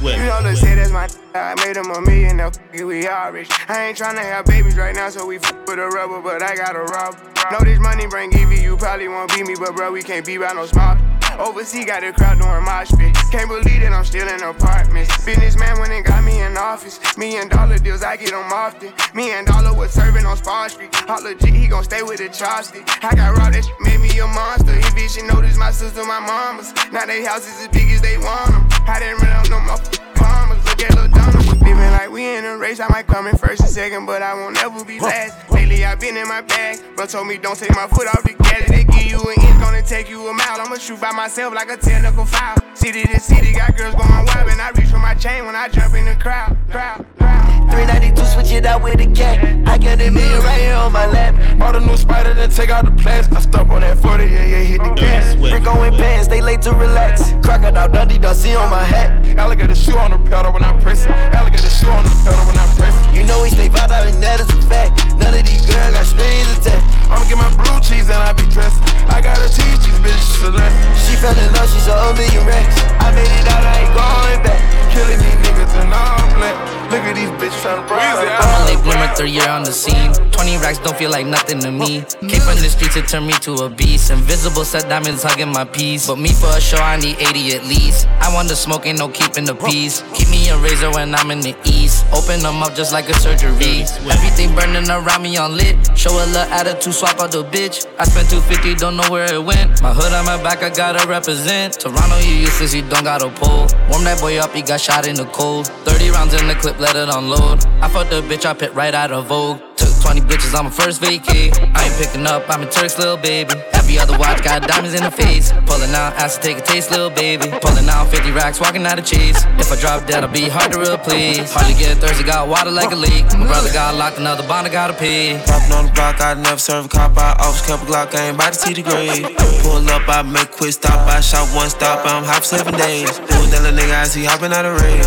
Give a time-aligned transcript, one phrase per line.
[0.00, 0.18] Swift.
[0.18, 1.08] You know, say that's my.
[1.34, 3.48] I made him a million, now we all rich.
[3.68, 6.56] I ain't tryna have babies right now, so we f with a rubber, but I
[6.56, 7.16] got a rob.
[7.52, 10.38] Know this money bring Evie, you probably won't beat me, but bro, we can't be
[10.38, 10.98] by no smart.
[11.38, 13.16] Overseas got a crowd doing my pit.
[13.30, 15.24] Can't believe that I'm still in apartments.
[15.24, 16.98] Businessman went and got me in office.
[17.16, 18.92] Million dollar deals, I get them often.
[19.14, 20.94] Me and Dollar was serving on Spawn Street.
[20.94, 22.88] Hot legit, he gon' stay with the chopstick.
[23.04, 24.72] I got raw, that shit made me a monster.
[24.72, 26.72] He bitch, she noticed my sister, my mamas.
[26.90, 28.69] Now they houses as big as they want them.
[28.86, 29.76] I didn't run up no more
[30.16, 30.64] farmers.
[30.64, 31.38] Look at Lil Donna.
[31.64, 34.34] Living like we in a race, I might come in first and second, but I
[34.34, 35.50] won't ever be last.
[35.50, 38.34] Lately, I've been in my bag, but told me don't take my foot off the
[38.34, 38.68] gas.
[38.68, 40.60] They give you an inch, gonna take you a mile.
[40.60, 42.56] I'ma shoot by myself like a technical foul.
[42.74, 45.68] City to city, got girls going wild, and I reach for my chain when I
[45.68, 46.56] jump in the crowd.
[46.70, 47.06] crowd.
[47.18, 47.59] crowd.
[47.70, 49.38] 392, switch it out with a cat.
[49.66, 51.34] I got a million right here on my lap.
[51.60, 53.28] All the new spider, then take out the plans.
[53.28, 55.36] I stop on that 40, yeah, yeah, hit the gas.
[55.36, 57.32] Brick going pants, they late to relax.
[57.42, 59.24] Crocodile Dundee, Dusty on my hat.
[59.38, 61.10] Alligator shoe on the pedal when I press it.
[61.10, 63.14] Alligator shoe on the pedal when I press it.
[63.14, 65.18] You know we stay out and that is a fact.
[65.18, 66.86] None of these girls got strings attached.
[67.10, 68.78] I'ma get my blue cheese and I be dressed.
[69.10, 70.80] I gotta teach these bitches a lesson.
[70.94, 72.78] She fell in love, she's a million racks.
[73.02, 74.60] I made it out, I ain't going back.
[74.92, 76.56] Killing these niggas and all black.
[76.90, 78.18] Look at these bitches tryna browse.
[78.18, 80.12] I'm a late bloomer, third year on the scene.
[80.32, 82.02] 20 racks don't feel like nothing to me.
[82.26, 84.10] Came from the streets, it turned me to a beast.
[84.10, 86.08] Invisible set diamonds hugging my piece.
[86.08, 88.08] But me for a show, I need 80 at least.
[88.18, 90.02] I want the smoke, ain't no keeping the peace.
[90.14, 92.06] Keep me a razor when I'm in the east.
[92.12, 93.86] Open them up just like a surgery.
[94.10, 95.76] Everything burning around me on lit.
[95.96, 97.86] Show a little attitude, swap out the bitch.
[98.00, 99.80] I spent 250, don't know where it went.
[99.80, 101.78] My hood on my back, I gotta represent.
[101.78, 103.68] Toronto, you useless, you don't got a pull.
[103.90, 105.66] Warm that boy up, he got shot in the cold.
[105.84, 107.64] 30 rounds in the clip, let it unload.
[107.82, 109.60] I fucked the bitch, I pit right out of Vogue.
[109.76, 111.52] Took 20 bitches on my first vacay.
[111.76, 113.54] I ain't picking up, I'm a Turk's little baby.
[113.90, 115.50] Every other watch got diamonds in the face.
[115.66, 117.50] Pulling out, ask to take a taste, little baby.
[117.58, 119.34] Pulling out 50 racks, walking out of cheese.
[119.58, 121.52] If I drop dead, I'll be hard to replace.
[121.52, 123.26] Hardly get thirsty, got water like a leak.
[123.34, 125.42] My brother got locked, another bond, I gotta pay.
[125.42, 127.18] Popping on the block, I never serve a cop.
[127.18, 129.26] I office couple Glock, I ain't about to see the grade.
[129.66, 131.08] Pull up, I make quick stop.
[131.10, 133.18] I shot one stop, I'm hop seven days.
[133.18, 135.02] Pull down a nigga, I see hopping out of raid.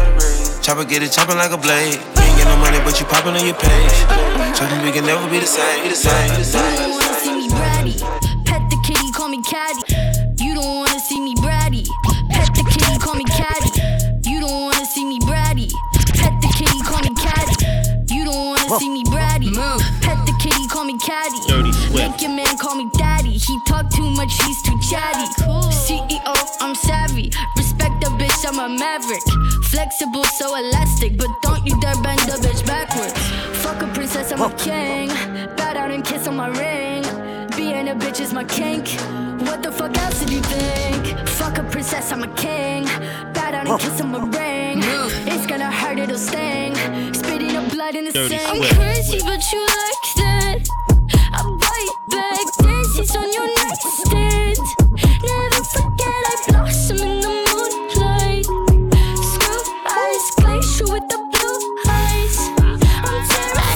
[0.62, 2.04] Chopper get it chopping like a blade.
[2.04, 3.96] You ain't get no money, but you popping on your page.
[4.60, 5.84] Chopping, we can never be the same.
[5.84, 6.32] Be the same.
[6.32, 7.03] Be the same.
[18.80, 19.52] See me bratty.
[19.54, 19.82] Move.
[20.02, 21.40] Pet the kitty, call me caddy.
[21.48, 21.72] Dirty.
[21.94, 23.32] Make your man call me daddy.
[23.32, 25.26] He talk too much, he's too chatty.
[25.44, 25.64] Cool.
[25.72, 27.32] CEO, I'm savvy.
[27.58, 29.24] Respect the bitch, I'm a maverick.
[29.66, 33.14] Flexible, so elastic, but don't you dare bend the bitch backwards.
[33.64, 35.10] Fuck a princess, I'm a king.
[35.56, 37.04] Bow down and kiss on my ring.
[37.56, 38.88] Being a bitch is my kink.
[39.48, 41.28] What the fuck else did you think?
[41.30, 42.86] Fuck a princess, I'm a king.
[43.34, 44.82] Bow down and kiss on my ring.
[45.28, 46.74] It's gonna hurt, it'll sting.
[47.84, 48.50] Spitting up blood in the Dirty sink.
[48.50, 50.60] I'm crazy, but you like that.
[51.34, 54.58] I bite back, dances on your nightstand.
[55.24, 58.46] Never forget I blossom in the moonlight.
[59.32, 62.38] Screw eyes, glacier with the blue eyes.
[63.04, 63.74] I'm terrified.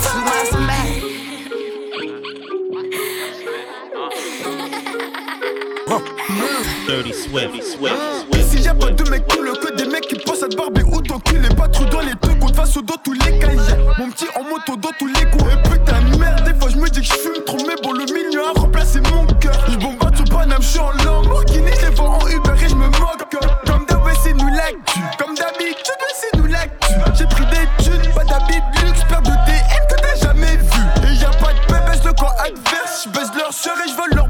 [6.87, 7.51] Dirty Swift.
[7.63, 7.95] Swift.
[8.33, 11.01] Ici y'a pas de mecs cool que des mecs qui pensent à te barber ou
[11.01, 14.09] t'enculer Pas trop dans les trucs, on te face au dos tous les cahiers Mon
[14.09, 15.51] petit en moto dans tous les coups.
[15.51, 17.91] Et putain de merde, des fois je me dis que je fume trop Mais bon
[17.91, 19.51] le milieu a remplacé mon cœur.
[19.69, 22.75] Je bombarde sur Paname, je suis en Lamborghini Je les vends en Uber et je
[22.75, 23.35] me moque.
[23.65, 25.01] Comme d'hab ouais, c'est nous l'actu.
[25.19, 26.93] Comme d'habitude c'est nous l'actu.
[27.17, 30.81] J'ai pris des thunes, pas d'habits de luxe Paire de DM que t'as jamais vu.
[31.03, 33.03] Et y'a pas de paix, baisse le camp adverse.
[33.03, 34.26] Je baisse leur sœur et je vole leur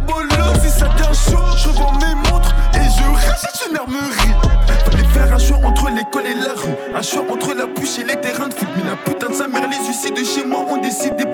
[6.34, 8.68] la rue Un choix entre la bouche et les terrains de foot.
[8.76, 11.26] Mais la putain de sa mère, les huissiers de chez moi ont décidé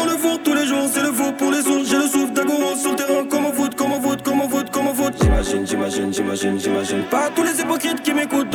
[0.00, 1.84] dans le four tous les jours, c'est le four pour les sourds.
[1.84, 4.40] J'ai le souffle d'Agoro sur le terrain, comme au foot, comme au foot, comme
[4.88, 4.94] au.
[5.20, 7.02] J'imagine, j'imagine, j'imagine, j'imagine.
[7.10, 8.49] Pas tous les hypocrites qui m'écoutent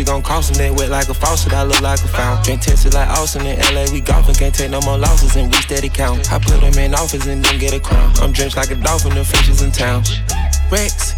[0.00, 0.58] she gon' cost them.
[0.58, 2.44] They wet like a faucet, I look like a fountain.
[2.44, 5.58] Drink tested like Austin in LA, we golfing, can't take no more losses and we
[5.60, 6.32] steady count.
[6.32, 8.10] I put them in office and then get a crown.
[8.22, 10.02] I'm drenched like a dolphin, the fishes in town.
[10.70, 11.14] Rex,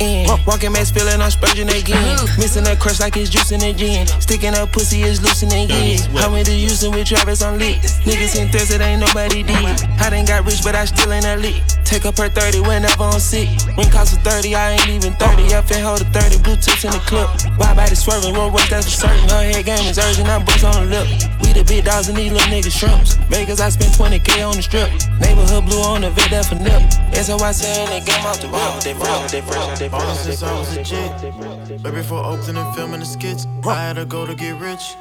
[0.00, 0.26] in.
[0.46, 2.18] Walking mass feeling I'm spurging again.
[2.38, 4.06] Missing that crush like it's juicing again.
[4.20, 6.00] Sticking up pussy is loosening again.
[6.16, 7.76] How many using with Travis on lit?
[8.08, 9.76] Niggas in thirst, it ain't nobody did.
[10.00, 11.62] I done got rich, but I still ain't elite.
[11.84, 13.48] Take up her 30 whenever I'm sick.
[13.76, 15.52] When cost of 30, I ain't even 30.
[15.54, 17.28] F and hold a 30, blue tips in the clip.
[17.56, 19.28] Why body swerving, roll work, that's for certain.
[19.28, 21.06] Her head game is urgent, I bust on the lip.
[21.42, 23.14] We the big dogs and these little niggas shrimps.
[23.28, 24.90] Vegas, I spent 20k on the strip.
[25.20, 26.82] Neighborhood blue on the vid, that for nip.
[27.12, 28.82] i saying they game off the rip.
[28.82, 30.18] They fresh, they fresh, they fresh.
[30.18, 34.26] Since I was legit, right before Oakland and filming the skits, I had to go
[34.26, 34.96] to get rich.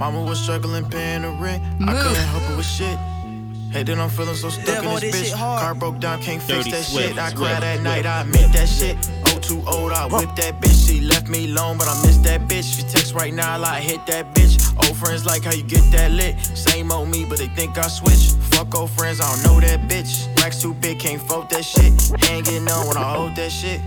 [0.00, 1.62] Mama was struggling paying the rent.
[1.86, 2.98] I couldn't help her with shit.
[3.70, 5.36] Hey, then I'm feeling so stuck in this bitch.
[5.36, 7.18] Car broke down, can't fix that Swift, shit.
[7.18, 8.36] I Swift, cried that Swift, night, I Swift.
[8.36, 8.96] admit that shit.
[9.26, 10.88] Oh, too old, I whipped that bitch.
[10.88, 12.76] She left me alone, but I miss that bitch.
[12.76, 14.58] She text right now, like hit that bitch.
[14.88, 16.38] Old friends like how you get that lit.
[16.40, 18.32] Same old me, but they think I switch.
[18.50, 20.26] Fuck old friends, I don't know that bitch.
[20.42, 21.92] Racks too big, can't fold that shit.
[22.28, 23.80] Ain't getting on when I hold that shit.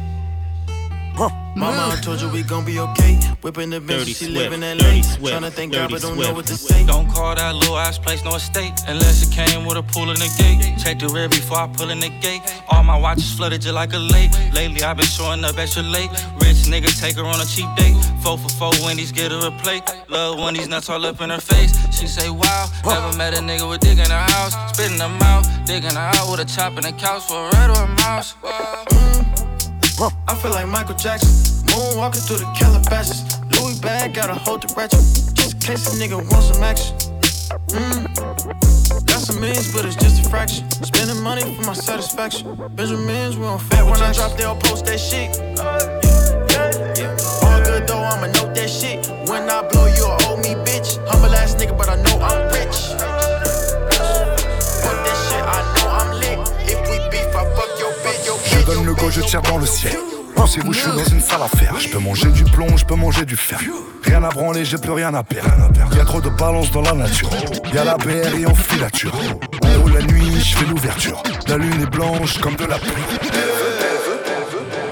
[1.55, 3.15] Mama, I told you we gon' be okay.
[3.41, 4.73] Whipping the bitch, Dirty she Swift, live in LA.
[4.83, 6.29] Dirty Swift, Tryna thank God, but don't Swift.
[6.29, 6.85] know what to say.
[6.85, 10.17] Don't call that little ass place no estate unless it came with a pool in
[10.17, 10.77] the gate.
[10.83, 12.41] Check the rear before I pull in the gate.
[12.69, 14.31] All my watches flooded just like a lake.
[14.53, 16.09] Lately I've been showing up extra late.
[16.41, 17.95] Rich nigga take her on a cheap date.
[18.23, 19.83] Four for four Wendy's get her a plate.
[20.09, 21.77] Love when these nuts all up in her face.
[21.95, 24.53] She say wow, never met a nigga with dick in her house.
[24.73, 27.69] Spitting them out, digging her out with a chop in the couch for a rat
[27.69, 28.33] or a mouse.
[28.41, 29.32] Mm.
[29.99, 31.29] I feel like Michael Jackson,
[31.67, 33.39] moonwalking through the Calabasas.
[33.53, 34.99] Louis bag, gotta hold the ratchet,
[35.35, 36.95] just in case a nigga wants some action.
[37.69, 39.05] Mm.
[39.05, 40.69] Got some means, but it's just a fraction.
[40.71, 42.55] Spending money for my satisfaction.
[42.75, 45.37] Benjamins, we don't fat when I drop, they'll post that shit.
[46.97, 47.15] Yeah.
[47.43, 49.07] All good though, I'ma note that shit.
[49.29, 50.97] When I blow, you'll owe me, bitch.
[51.07, 52.97] Humble ass nigga, but I know I'm rich.
[54.81, 56.39] Fuck that shit, I know I'm lit.
[56.65, 57.72] If we beef, I fuck
[58.65, 59.97] donne le go, je tire dans le ciel.
[60.35, 61.79] Pensez-vous, je suis dans une salle à faire.
[61.79, 63.59] Je peux manger du plomb, je peux manger du fer.
[64.03, 65.49] Rien à branler, j'ai plus rien à perdre.
[65.95, 67.29] Y a trop de balance dans la nature.
[67.73, 67.97] Y a la
[68.37, 69.13] et en filature.
[69.63, 71.21] En haut la nuit, je fais l'ouverture.
[71.47, 73.03] La lune est blanche comme de la pluie.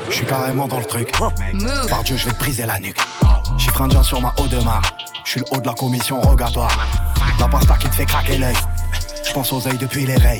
[0.10, 1.12] Je suis carrément dans le truc.
[1.90, 3.00] Par Dieu, je vais te briser la nuque.
[3.58, 4.82] Chiffre indien sur ma haut de mar.
[5.24, 6.88] Je suis le haut de la commission rogatoire.
[7.40, 8.56] La pasta qui te fait craquer l'œil.
[9.32, 10.40] Je pense aux œils depuis l'éveil.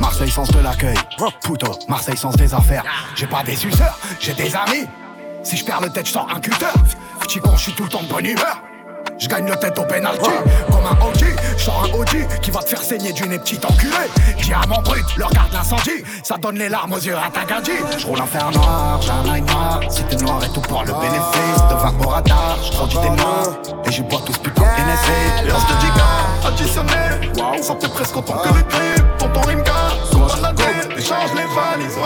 [0.00, 0.96] Marseille sens de l'accueil.
[1.40, 2.82] Puto, Marseille sens des affaires.
[3.14, 4.88] J'ai pas des suceurs, j'ai des amis.
[5.44, 6.66] Si je perds le tête, je sors un cutter.
[7.20, 8.60] Petit con, je suis tout le temps de bonne humeur.
[9.22, 10.30] Je gagne le tête au penalty.
[10.66, 13.94] Comme un OG, sors un OG Qui va te faire saigner du nez petit enculé
[14.42, 16.02] Diamant brut, leur garde l'incendie.
[16.24, 19.10] Ça donne les larmes aux yeux à ta gadji Je roule un fer noir, j'ai
[19.10, 19.80] un noir.
[19.88, 23.10] Si t'es noir et tout pour le bénéfice De 20 au radar, je produis des
[23.10, 23.50] noirs
[23.84, 27.30] Et je bois tout ce putain de NSC Lance de giga, additionné.
[27.36, 29.04] Wow, ça fait presque autant que le clip.
[29.18, 29.72] Tonton Rimka,
[30.10, 31.96] sois la ville Échange les valises,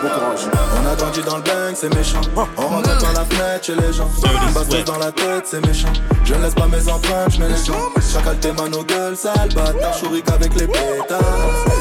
[0.00, 2.20] on a grandi dans le bang, c'est méchant.
[2.56, 4.08] On rentre dans la fenêtre chez les gens.
[4.46, 5.92] Une bastos dans la tête, c'est méchant.
[6.24, 7.90] Je ne laisse pas mes empreintes, je mets les gens.
[8.12, 9.98] Chacal tes mains, nos gueules, sale bâtard.
[9.98, 11.20] Chourique avec les pétards.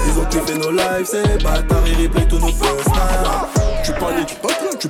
[0.08, 1.84] Ils ont kiffé nos lives, c'est bâtard.
[1.86, 2.90] Ils replay tous nos first
[3.84, 4.38] tu tu paniques,
[4.80, 4.90] tu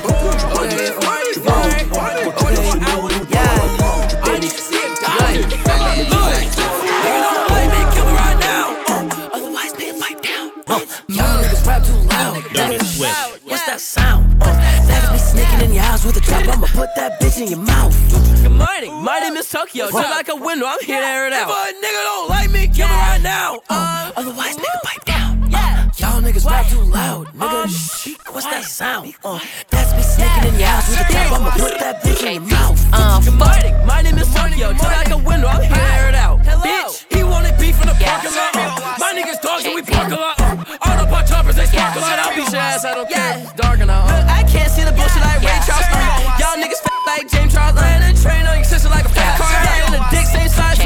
[0.00, 0.37] tu
[16.78, 17.90] put that bitch in your mouth.
[18.40, 19.90] Good morning, my name is Tokyo.
[19.90, 21.50] Just like a window, I'm here to air it out.
[21.50, 23.58] If a nigga don't like me, kill me right now.
[23.68, 25.50] Uh, otherwise, nigga, pipe down.
[25.52, 27.26] Uh, y'all niggas rap too loud.
[27.34, 29.12] Nigga, shh, what's that sound?
[29.24, 31.32] Uh, that's me sneaking in your house with a trap.
[31.34, 32.78] I'ma put that bitch in your mouth.
[32.92, 34.70] Uh, good morning, my name is Tokyo.
[34.70, 36.38] Just like a window, I'm here to air it out.
[36.62, 38.54] Bitch, he wanted beef in the parking lot.
[38.54, 40.38] Uh, my niggas dogs and we park a lot.
[40.38, 42.22] Uh, all the punch choppers, they spark a lot.
[42.22, 43.42] I'll beat your ass, I don't care.
[43.42, 44.06] It's dark enough.
[44.06, 46.07] Uh, I can't see the bullshit like Ray Charles.
[46.48, 47.76] Y'all niggas fat like James Charles.
[47.76, 49.52] Land and train on your sister like a fat car.
[49.52, 50.77] Yeah, and the dick same size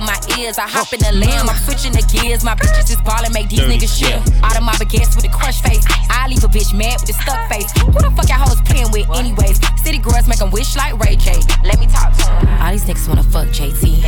[0.00, 0.58] cover my ears.
[0.58, 2.44] I hop in the lamb, I'm switching the gears.
[2.44, 4.16] My bitches is ballin', make these niggas shit.
[4.42, 5.84] Out of my baguettes with a crush face.
[6.10, 7.70] I leave a bitch mad with a stuck face.
[7.80, 9.60] Who the fuck y'all hoes playing with, anyways?
[9.82, 11.40] City girls make them wish like Ray J.
[11.64, 12.62] Let me talk to them.
[12.62, 14.00] All these niggas wanna fuck JT.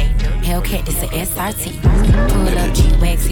[0.42, 1.80] Hellcat, this a SRT.
[1.82, 3.28] Pull up G Wax,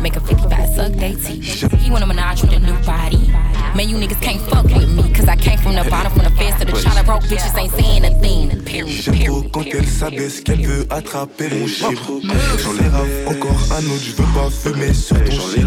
[0.00, 1.70] Make a 55 suck they teeth.
[1.80, 3.28] He wanna menage with a new body.
[3.74, 6.30] Man, you niggas can't fuck with me, cause I came from the bottom, from the
[6.30, 7.04] fence to the chopper.
[7.04, 8.62] Broke bitches ain't saying a thing.
[8.64, 8.88] Period.
[8.88, 14.12] J'aime trop quand elle s'abaisse, qu'elle veut attraper mon J'en rave encore un autre, je
[14.12, 15.66] veux pas fumer sur ton shit.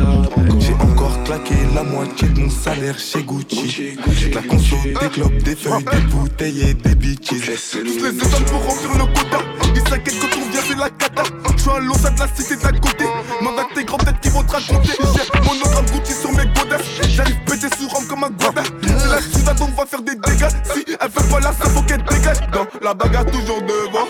[0.59, 3.97] J'ai encore claqué la moitié de mon salaire chez Gucci.
[4.33, 7.71] La conso, des clopes, des feuilles, des bouteilles et des bitches.
[7.71, 9.39] Tous les étoiles pour remplir le quota.
[9.73, 11.23] Ils s'inquiètent quand on vient, c'est la cata.
[11.57, 13.05] J'suis un losa de la cité d'à côté.
[13.05, 14.91] À tes grands têtes qui vont te raconter.
[14.99, 16.85] J'ai monogramme Gucci sur mes godasses.
[17.09, 18.63] J'arrive pété sous Rome comme un guada.
[18.83, 20.49] C'est la suda donc on va faire des dégâts.
[20.71, 22.37] Si elle fait pas là, ça faut qu'elle dégage.
[22.53, 24.07] Dans la bagarre toujours devant.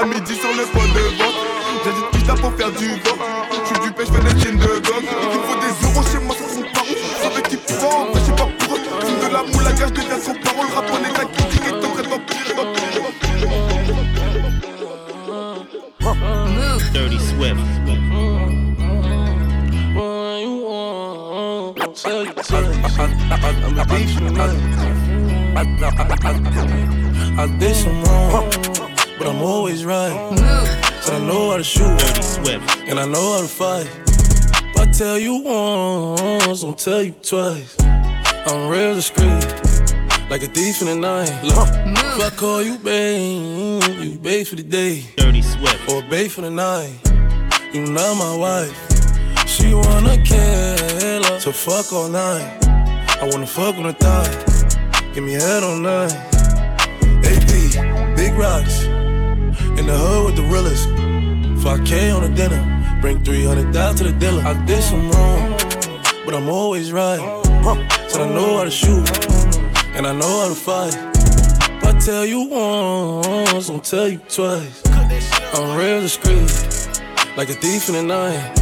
[0.00, 0.81] À midi sur le point
[22.14, 22.16] I
[27.58, 28.50] did some wrong,
[29.18, 30.12] but I'm always right.
[31.00, 31.86] So I know how to shoot,
[32.86, 33.88] and I know how to fight.
[34.06, 37.76] If I tell you once, I'll tell you twice.
[37.80, 39.46] I'm real discreet,
[40.28, 41.32] like a thief in the night.
[41.42, 45.06] Look, if I call you babe, you babe for the day.
[45.16, 45.88] Dirty Swift.
[45.88, 46.92] Or babe for the night.
[47.72, 48.91] You not my wife.
[49.52, 52.56] She wanna kill her, so fuck all night.
[53.20, 54.32] I wanna fuck on the thigh.
[55.12, 56.14] Give me head all night.
[57.28, 58.84] AP, big rocks.
[59.78, 60.88] In the hood with the realest.
[61.62, 62.62] 5K on the dinner.
[63.02, 64.42] Bring 300 down to the dealer.
[64.42, 65.50] I did some wrong,
[66.24, 67.20] but I'm always right.
[68.08, 69.06] Said I know how to shoot,
[69.94, 70.96] and I know how to fight.
[71.76, 74.82] If I tell you once, I'll tell you twice.
[75.52, 76.50] I'm real discreet,
[77.36, 78.61] like a thief in the night.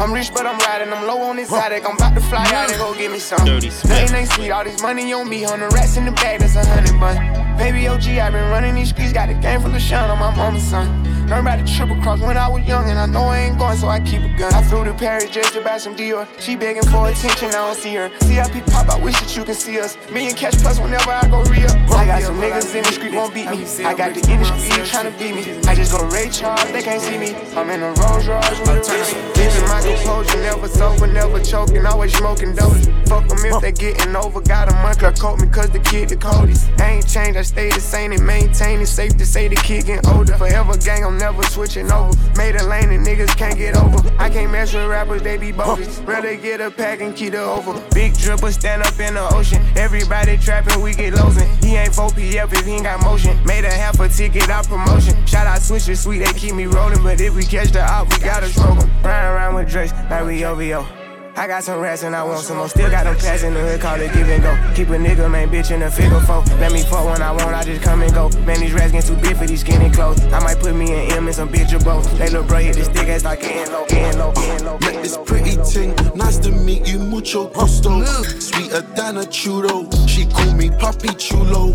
[0.00, 0.92] I'm rich, but I'm riding.
[0.92, 1.88] I'm low on this attic.
[1.88, 3.44] I'm about to fly out and go get me some.
[3.46, 4.50] Dirty Nothing ain't sweet.
[4.50, 5.42] All this money on me.
[5.42, 6.40] Hundred rats in the bag.
[6.40, 7.16] That's a hundred bun.
[7.56, 9.12] Baby OG, i been running these streets.
[9.12, 11.23] Got a game from the shine on my mama's son.
[11.28, 13.78] Learned about the triple cross when I was young, and I know I ain't going,
[13.78, 14.52] so I keep a gun.
[14.52, 16.28] I flew to Paris just to buy some Dior.
[16.38, 18.10] She begging for attention, I don't see her.
[18.20, 19.96] CIP pop, I wish that you can see us.
[20.12, 21.70] Million cash plus whenever I go real.
[21.96, 23.64] I got some niggas in the street won't beat me.
[23.84, 25.60] I got the industry trying to beat me.
[25.66, 27.34] I just go Ray Charles, they can't see me.
[27.56, 29.14] I'm in a Rolls Royce with a Reese.
[29.36, 32.76] Living my composure, never sober, never choking, always smoking dope.
[33.08, 34.40] Fuck them if they getting over.
[34.42, 36.68] Got a month, coat me cause the kid the coldest.
[36.78, 38.86] I ain't changed, I stay the same and maintain it.
[38.86, 40.36] Safe to say the kid getting older.
[40.36, 42.12] Forever gang, I'm never switching over.
[42.36, 43.98] Made a lane and niggas can't get over.
[44.18, 45.98] I can't mess with rappers, they be bogus.
[46.00, 47.72] Rather get a pack and keep it over.
[47.94, 49.62] Big dripper stand up in the ocean.
[49.76, 51.48] Everybody trapping, we get losing.
[51.58, 53.42] He ain't 4PF if he ain't got motion.
[53.44, 55.14] Made a half a ticket out promotion.
[55.26, 57.02] Shout out Switcher Sweet, they keep me rolling.
[57.02, 58.78] But if we catch the op, we gotta stroke.
[59.02, 61.03] Ride around with Drakes like we OVO.
[61.36, 62.68] I got some rats and I want some more.
[62.68, 64.56] Still got them pass in the hood, call it give and go.
[64.74, 66.44] Keep a nigga, man, bitch in a figure four.
[66.60, 68.28] Let me fuck when I want, I just come and go.
[68.46, 70.22] Man, these rats getting too big for these skinny clothes.
[70.26, 72.10] I might put me in M and some bitch or both.
[72.18, 74.78] They little bro hit this stick ass like getting low, getting low, getting low.
[74.78, 78.04] Met this pretty ting, nice to meet you, mucho gusto.
[78.04, 81.74] Sweeter than a churro, she call me Papi Chulo.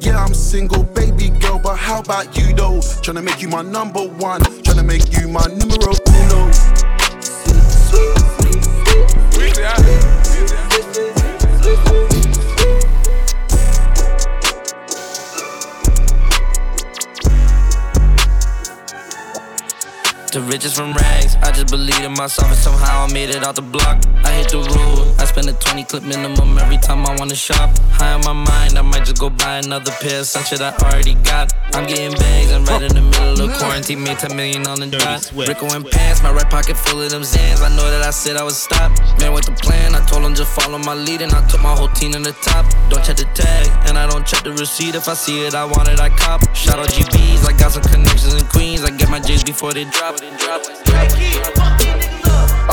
[0.00, 2.78] Yeah, I'm single, baby girl, but how about you though?
[3.02, 5.97] Tryna make you my number one, tryna make you my numero
[20.30, 23.56] The riches from rags, I just believe in myself and somehow I made it out
[23.56, 24.04] the block.
[24.22, 27.70] I hit the road, I spend a 20 clip minimum every time I wanna shop.
[27.90, 30.76] High on my mind, I might just go buy another pair of some shit I
[30.84, 31.50] already got.
[31.72, 34.86] I'm getting bags, I'm right in the middle of quarantine, made 10 million on the
[34.86, 35.32] dot.
[35.34, 37.62] Rico and pants, my right pocket full of them Zans.
[37.62, 38.92] I know that I said I would stop.
[39.18, 41.74] Man with the plan, I told him just follow my lead and I took my
[41.74, 42.66] whole team to the top.
[42.90, 44.94] Don't check the tag, and I don't check the receipt.
[44.94, 46.44] If I see it, I want it, I cop.
[46.54, 48.84] Shout out GBs, I got some connections in Queens.
[48.84, 50.17] I get my J's before they drop.
[50.18, 50.26] Uh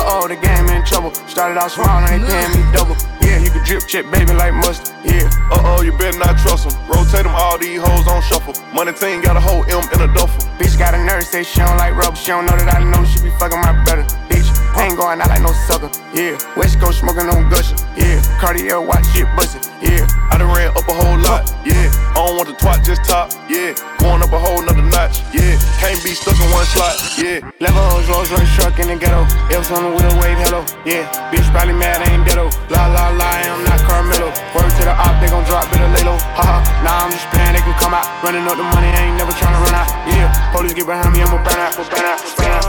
[0.01, 1.13] oh, the game in trouble.
[1.29, 2.97] Started out small, now they paying me double.
[3.21, 4.95] Yeah, you can drip check, baby, like mustard.
[5.05, 5.29] Yeah.
[5.53, 6.73] Uh oh, you better not trust them.
[6.89, 8.55] Rotate them, all these hoes on shuffle.
[8.73, 10.41] Money team got a whole M in a duffel.
[10.57, 12.15] Bitch got a nurse, say she don't like rubber.
[12.17, 14.07] She don't know that I know she be fucking my brother.
[14.75, 15.89] I ain't going out like no sucker.
[16.13, 16.37] Yeah.
[16.55, 17.75] West Coast smoking on gusher.
[17.97, 18.21] Yeah.
[18.39, 19.63] Cartier watch shit bustin'.
[19.81, 20.05] Yeah.
[20.31, 21.47] I done ran up a whole lot.
[21.65, 21.89] Yeah.
[22.11, 23.31] I don't want the twat, just top.
[23.49, 23.73] Yeah.
[23.99, 25.23] Going up a whole nother notch.
[25.33, 25.55] Yeah.
[25.79, 26.97] Can't be stuck in one slot.
[27.15, 29.23] Yeah, level hoes, Rolls Royce truck in the ghetto.
[29.53, 30.65] F's on the wheel, wave hello.
[30.81, 32.49] Yeah, bitch probably mad, I ain't ghetto.
[32.73, 34.33] La la la, I'm not Carmelo.
[34.55, 36.17] Word to the op, they gon' drop, better lay low.
[36.35, 38.07] Haha, nah, I'm just playing, they can come out.
[38.23, 39.89] Running up the money, I ain't never tryna run out.
[40.09, 42.65] Yeah, police get behind me, I'ma burn out, burn out, burn out.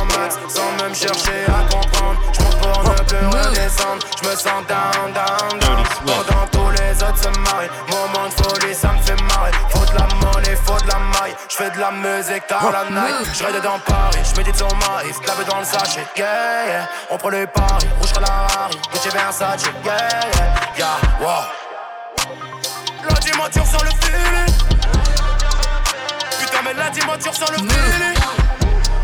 [0.00, 2.20] En max, sans même chercher à comprendre.
[2.32, 4.06] J'monte pour ne plus redescendre.
[4.22, 5.84] J'me sens down, down, down.
[6.06, 7.70] Pendant tous les autres se marient.
[7.88, 9.52] Moment de folie, ça me fait marrer.
[9.70, 11.34] Faut de la monnaie, faut de la maille.
[11.48, 13.28] J'fais de la musique tard la night.
[13.32, 15.12] J'ride dans Paris, j'médite sur Marie.
[15.22, 16.88] Clavé dans le sachet, yeah, yeah.
[17.10, 18.76] On prend les paris, rouge la Harry.
[18.92, 19.96] Gucci Versace, yeah,
[20.36, 21.44] yeah, yeah, wow.
[23.08, 24.54] La dimension sur le feeling.
[26.40, 28.23] Putain, mais la dimension sur le feeling.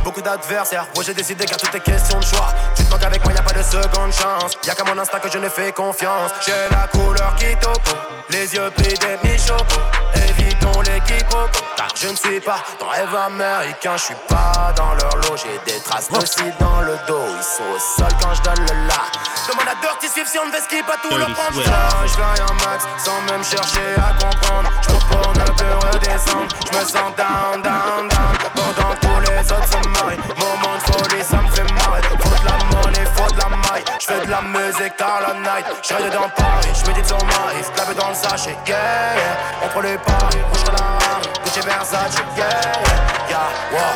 [0.05, 2.49] Beaucoup d'adversaires, ouais j'ai décidé car tout est question de choix.
[2.75, 4.53] Tu te manques avec moi, y'a pas de seconde chance.
[4.67, 6.31] Y'a qu'à mon instinct que je ne fais confiance.
[6.45, 7.97] J'ai la couleur qui topo,
[8.31, 10.20] les yeux pris des mi-chocos
[10.61, 13.97] Évitons les quiproquos, car je ne suis pas dans rêve américain.
[13.97, 17.25] Je suis pas dans leur lot, j'ai des traces cire dans le dos.
[17.37, 19.01] Ils sont au sol quand je donne le la.
[19.49, 22.41] Demande à Dirty Swift si on ne veut skip à tout le prendre Je fly
[22.41, 24.71] un max sans même chercher à comprendre.
[24.83, 28.35] Je pour ne plus redescendre Je me sens down, down, down.
[28.55, 32.03] Pendant tous les autres se marient Moment de folie ça me fait marrer.
[32.21, 33.85] Faut de la monnaie, faut de la maille.
[33.99, 35.67] J'fais de la musique tard la night.
[35.83, 39.37] J'ride dans Paris, j'médite sur Marie Clavé dans le sachet, yeah, yeah.
[39.63, 43.95] On prend les paris, rouge la Harry Gucci Versace, yeah, yeah, yeah, wow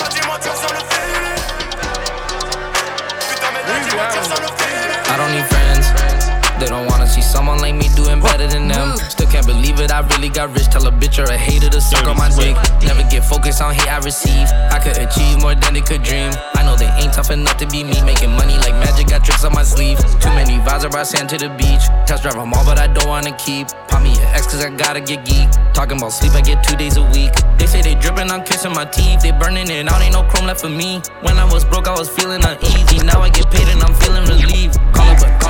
[0.00, 1.42] La dimension sur le feeling
[3.30, 5.57] Putain mais la dimension sur le feeling I don't need friends.
[6.58, 8.96] They don't wanna see someone like me doing better than them.
[9.08, 10.66] Still can't believe it, I really got rich.
[10.66, 12.56] Tell a bitch or a hater to suck on my dick.
[12.82, 14.48] Never get focused on hate I receive.
[14.74, 16.32] I could achieve more than they could dream.
[16.56, 18.02] I know they ain't tough enough to be me.
[18.02, 19.98] Making money like magic, got tricks on my sleeve.
[20.18, 21.86] Too many vibes, I sand to the beach.
[22.06, 23.68] Test drive them all, but I don't wanna keep.
[23.86, 25.48] Pop me an X cause I gotta get geek.
[25.74, 27.30] Talking about sleep, I get two days a week.
[27.58, 29.22] They say they dripping, I'm kissing my teeth.
[29.22, 31.00] They burning it out, ain't no chrome left for me.
[31.22, 32.98] When I was broke, I was feeling uneasy.
[33.06, 34.74] Now I get paid and I'm feeling relieved.
[34.92, 35.47] Call it, but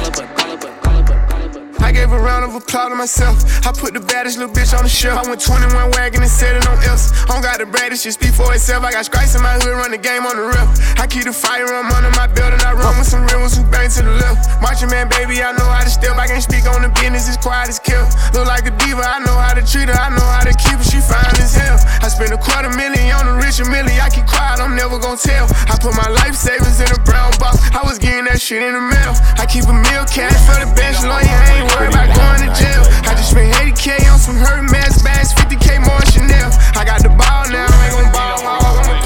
[1.88, 3.40] I gave a round of applause to myself.
[3.64, 5.16] I put the baddest little bitch on the shelf.
[5.16, 7.16] I went 21 wagon and set it on else.
[7.24, 8.84] I don't got the baddest shit speak for itself.
[8.84, 10.68] I got stripes in my hood, run the game on the rip.
[11.00, 13.56] I keep the fire on under my belt and I run with some real ones
[13.56, 14.60] who bang to the left.
[14.60, 16.12] Marching man, baby, I know how to step.
[16.20, 18.04] I can't speak on the business, it's quiet as kill.
[18.36, 19.96] Look like a diva, I know how to treat her.
[19.96, 21.80] I know how to keep her, she fine as hell.
[22.04, 23.96] I spent a quarter million on a rich milli.
[23.96, 25.48] I keep quiet, I'm never gonna tell.
[25.72, 27.64] I put my life savings in a brown box.
[27.72, 29.16] I was getting that shit in the mail.
[29.40, 31.24] I keep a meal cash for the bench lawyer.
[31.24, 32.82] I ain't worried about going to jail.
[33.06, 36.50] I just spent 80k on some hurt mask bags, 50k more Chanel.
[36.74, 38.98] I got the ball now, I ain't gon' ball for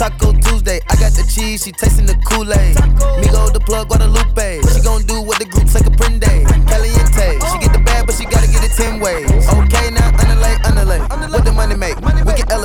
[0.00, 2.76] Taco Tuesday, I got the cheese, she tasting the Kool-Aid.
[3.20, 4.62] Migo the plug, Guadalupe.
[4.72, 5.44] She gon' do what the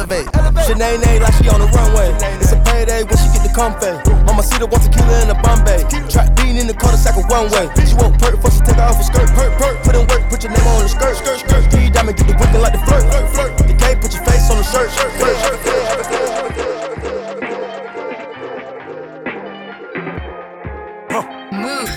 [0.06, 0.62] We can elevate.
[0.70, 2.14] Sinead like she on the runway.
[2.38, 3.90] It's a payday when she get the comfy.
[4.26, 5.82] Mama see the one tequila in the Bombay.
[6.10, 7.66] Trap bean in the cul-de-sac of one way.
[7.86, 9.30] She won't perk before she take her off her skirt.
[9.34, 9.82] Perk, perk.
[9.82, 11.18] Put in work, put your name on the skirt.
[11.18, 11.72] Skirt, skirt.
[11.72, 13.02] D diamond, get the whipping like the flirt.
[13.10, 13.58] Flirt, flirt.
[13.66, 14.94] The K, put your face on the shirt.
[14.94, 15.58] Shirt, shirt, shirt,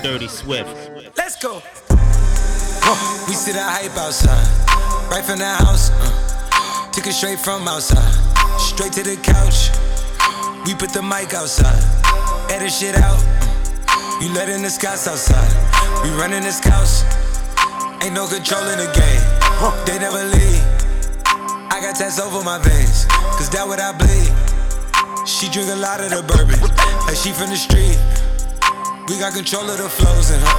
[0.01, 0.71] Dirty Swift.
[1.17, 1.61] Let's go.
[2.81, 2.95] Uh,
[3.27, 4.47] we see the hype outside,
[5.11, 5.91] right from the house.
[5.91, 6.38] Uh, took
[7.09, 8.13] it straight from outside,
[8.59, 9.73] straight to the couch.
[10.65, 11.81] We put the mic outside,
[12.51, 13.17] edit shit out.
[14.21, 15.49] You letting the scouts outside,
[16.03, 17.03] we running the scouts.
[18.03, 19.23] Ain't no control in the game,
[19.85, 20.61] they never leave.
[21.73, 23.05] I got tats over my veins,
[23.37, 24.29] cause that what I bleed.
[25.27, 26.61] She drink a lot of the bourbon,
[27.07, 27.97] like she from the street.
[29.09, 30.57] We got control of the flows in her.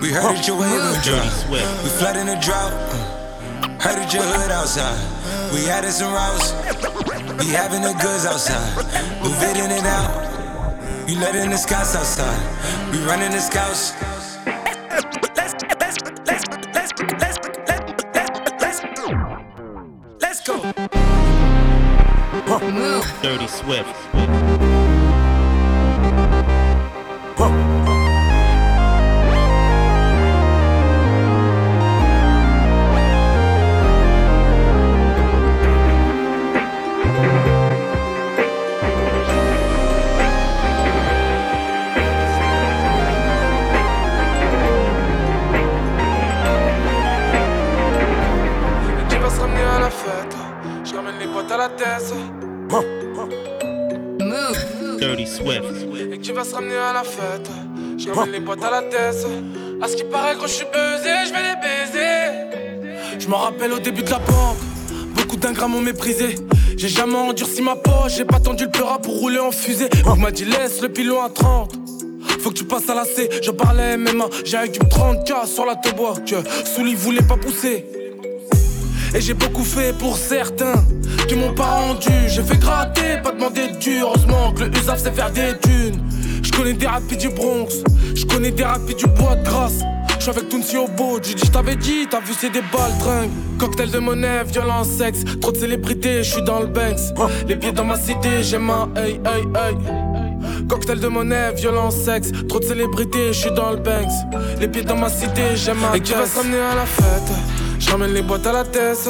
[0.00, 1.22] We heard that your wave was dry.
[1.50, 3.09] We flooding the drought.
[3.80, 5.00] Heard that your hood outside.
[5.54, 6.52] We added some routes.
[7.42, 8.76] We having the goods outside.
[9.22, 11.08] Move it in and out.
[11.08, 12.38] You letting the scouts outside.
[12.92, 13.94] We running the scouts.
[20.20, 20.60] Let's go.
[23.22, 24.69] Dirty Swift.
[58.52, 63.20] À ce qui paraît, quand je suis buzzé, je vais les baiser.
[63.20, 64.56] Je m'en rappelle au début de la banque.
[65.14, 66.34] Beaucoup d'ingrats m'ont méprisé.
[66.76, 69.88] J'ai jamais endurci ma poche, j'ai pas tendu le pleura pour rouler en fusée.
[70.04, 71.74] On m'a dit laisse le pilon à 30.
[72.40, 75.64] Faut que tu passes à la C, je parlais MMA, j'ai avec du 30k sur
[75.64, 77.86] la tobois que Souli voulait pas pousser.
[79.14, 80.84] Et j'ai beaucoup fait pour certains
[81.28, 82.10] qui m'ont pas rendu.
[82.26, 84.08] J'ai fait gratter, pas demander de dur.
[84.08, 86.02] Heureusement que le USAF sait faire des dunes.
[86.60, 87.68] Je connais des rapides du Bronx,
[88.14, 89.78] je connais des rapides du bois de grâce.
[90.18, 92.60] Je suis avec Tounsi au bout, j'ai dit je t'avais dit, t'as vu c'est des
[92.60, 93.30] balles tringues.
[93.58, 97.00] Cocktail de monnaie, violence, sexe, trop de célébrités, je suis dans le Banks.
[97.48, 100.66] Les pieds dans ma cité, j'ai ma hey hey hey.
[100.68, 104.12] Cocktail de monnaie, violence, sexe, trop de célébrités, je suis dans le Banks.
[104.60, 107.32] Les pieds dans ma cité, j'aime ma Et qui va s'amener à la fête,
[107.80, 109.08] j'emmène les boîtes à la tête.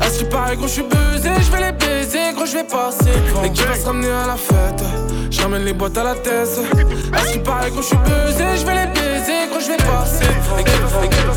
[0.00, 2.64] À ce qui paraît, gros, je suis buzzé, je vais les baiser, gros, je vais
[2.64, 3.10] passer.
[3.44, 4.82] Et qui va se ramener à la fête,
[5.30, 6.60] j'emmène les boîtes à la tête.
[7.12, 9.76] À ce qui paraît, gros, je suis buzzé, je vais les baiser, gros, je vais
[9.76, 10.24] passer.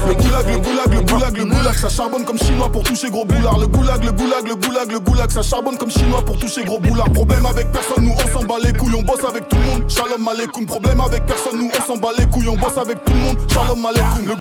[0.07, 3.25] Le goulag, le goulag, le goulag, le goulag, ça charbonne comme chinois pour toucher gros
[3.25, 3.57] boulard.
[3.59, 6.79] Le goulag, le goulag, le goulag, le goulag, ça charbonne comme chinois pour toucher gros
[6.79, 7.09] boulard.
[7.11, 9.89] Problème avec personne, nous on s'en bat les couilles, on bosse avec tout le monde.
[9.89, 10.65] Shalom alaikum.
[10.65, 13.37] Problème avec personne, nous on s'en bat les couilles, on bosse avec tout le monde.
[13.49, 14.27] Shalom alaikum.
[14.27, 14.35] Le...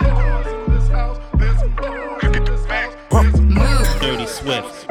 [3.10, 4.86] Dirty Swift.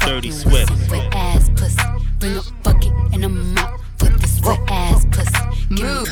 [0.00, 0.72] Dirty Swift.
[2.18, 5.32] Bring a bucket and a mop for this wet ass pussy.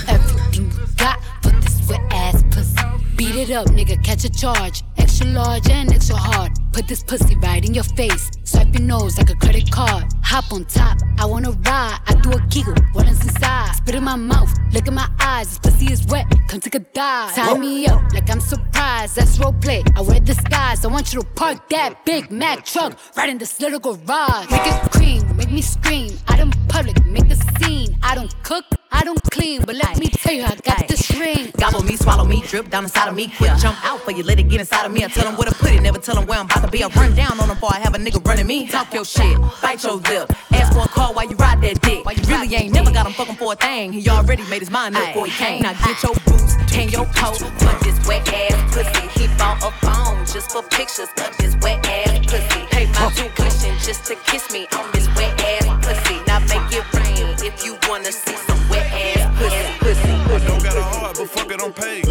[0.09, 2.77] Everything you got this wet ass pussy.
[3.17, 4.85] Beat it up, nigga, catch a charge.
[4.99, 6.53] Extra large and extra hard.
[6.73, 8.31] Put this pussy right in your face.
[8.45, 10.05] Swipe your nose like a credit card.
[10.23, 11.99] Hop on top, I wanna ride.
[12.07, 13.75] I do a giggle, what is inside?
[13.75, 15.49] Spit in my mouth, look in my eyes.
[15.49, 17.35] This pussy is wet, come take a dive.
[17.35, 19.17] Tie me up like I'm surprised.
[19.17, 19.83] That's roleplay.
[19.97, 20.85] I wear disguise.
[20.85, 24.51] I want you to park that Big Mack truck right in this little garage.
[24.51, 26.17] Make it scream, make me scream.
[26.29, 27.97] I don't public, make a scene.
[28.03, 31.51] I don't cook, I don't clean, but let me tell you, I got this ring.
[31.59, 33.29] Gobble me, swallow me, drip down inside of me.
[33.37, 35.05] Quick jump out for you, let it get inside of me.
[35.05, 36.83] I tell them where to put it, never tell them where I'm about to be.
[36.83, 38.67] I run down on them before I have a nigga running me.
[38.69, 40.33] Talk your shit, bite your lip.
[40.53, 42.05] Ask for a call while you ride that dick.
[42.05, 43.93] Why you really ain't never got him fucking for a thing.
[43.93, 45.63] He already made his mind up before he came.
[45.63, 49.21] Now get your boots and your coat for this wet ass pussy.
[49.21, 52.67] He bought a phone just for pictures of this wet ass pussy.
[52.71, 56.19] Pay my tuition just to kiss me on this wet ass pussy.
[56.27, 59.79] Now make it rain if you wanna see some wet ass pussy.
[59.79, 60.13] pussy.
[60.35, 62.10] I don't got a heart, but fuck it, I'm paid.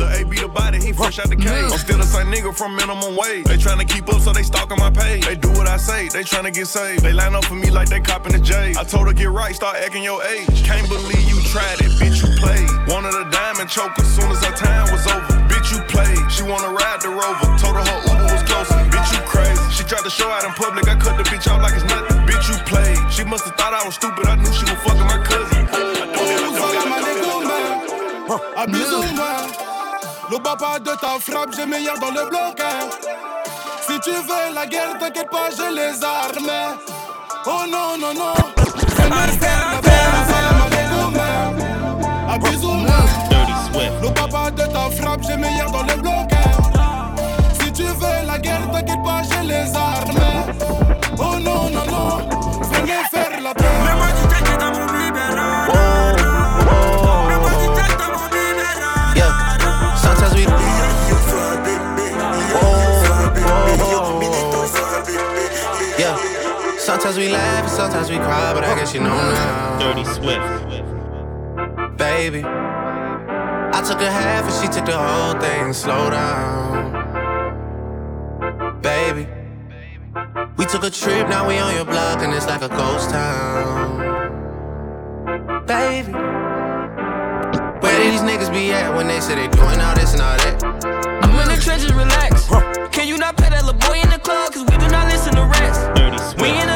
[1.10, 1.72] Fresh out the cage.
[1.74, 3.46] I'm still the same nigga from minimum wage.
[3.46, 5.26] They tryna keep up, so they stalking my page.
[5.26, 7.02] They do what I say, they tryna get saved.
[7.02, 8.74] They line up for me like they copping the J.
[8.78, 10.64] I told her get right, start acting your age.
[10.64, 12.70] Can't believe you tried it, bitch, you played.
[12.86, 15.34] Wanted a diamond choke as soon as her time was over.
[15.50, 16.22] Bitch, you played.
[16.30, 17.48] She wanna ride the rover.
[17.58, 18.78] Told her her Uber was closer.
[18.94, 19.62] Bitch, you crazy.
[19.74, 22.22] She tried to show out in public, I cut the bitch off like it's nothing.
[22.30, 23.00] Bitch, you played.
[23.10, 25.66] She must have thought I was stupid, I knew she was fucking my cousin.
[28.56, 29.49] Abuse au
[30.32, 32.60] Le papa de ta frappe, j'ai meilleur dans le bloc.
[32.62, 32.88] hein.
[33.88, 36.78] Si tu veux la guerre, t'inquiète pas, j'ai les armes.
[37.48, 38.34] Oh non, non, non.
[38.96, 39.28] C'est ma
[43.72, 43.94] Swift.
[44.04, 46.32] Le papa de ta frappe, j'ai meilleur dans le bloc.
[46.32, 47.16] hein.
[47.62, 50.46] Si tu veux la guerre, t'inquiète pas, j'ai les armes.
[51.18, 52.18] Oh non, non, non.
[52.72, 54.19] Venez faire la paix.
[67.20, 69.78] We laugh and sometimes we cry, but I guess you know now.
[69.78, 70.40] Dirty Swift.
[71.98, 75.74] Baby, I took a half and she took the whole thing.
[75.74, 76.94] Slow down,
[78.82, 79.28] baby.
[80.56, 84.00] We took a trip, now we on your block and it's like a ghost town,
[85.66, 86.14] baby.
[87.82, 90.38] Where did these niggas be at when they say they doing all this and all
[90.38, 90.64] that?
[91.24, 92.48] I'm in the trenches, relax.
[92.96, 94.54] Can you not pay that little boy in the club?
[94.54, 95.90] Cause we do not listen to rats.
[96.42, 96.69] We in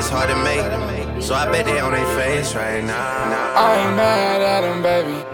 [0.00, 1.22] money's hard to make.
[1.22, 3.52] So I bet they on their face right now.
[3.54, 5.24] I ain't mad at him, baby.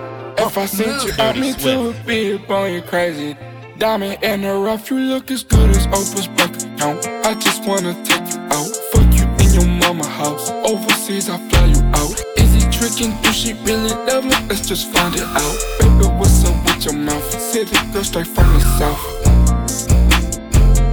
[0.42, 3.37] If I sent you at me too, be up on you crazy.
[3.79, 7.07] Diamond in the rough, you look as good as Oprah's bank account.
[7.26, 10.50] I just wanna take you out, fuck you in your mama house.
[10.50, 12.24] Overseas, I fly you out.
[12.37, 13.12] Is he tricking?
[13.22, 14.35] Do she really love me?
[14.48, 15.57] Let's just find it out.
[15.79, 17.31] Baby, what's up with your mouth?
[17.40, 19.02] City girl straight from the south.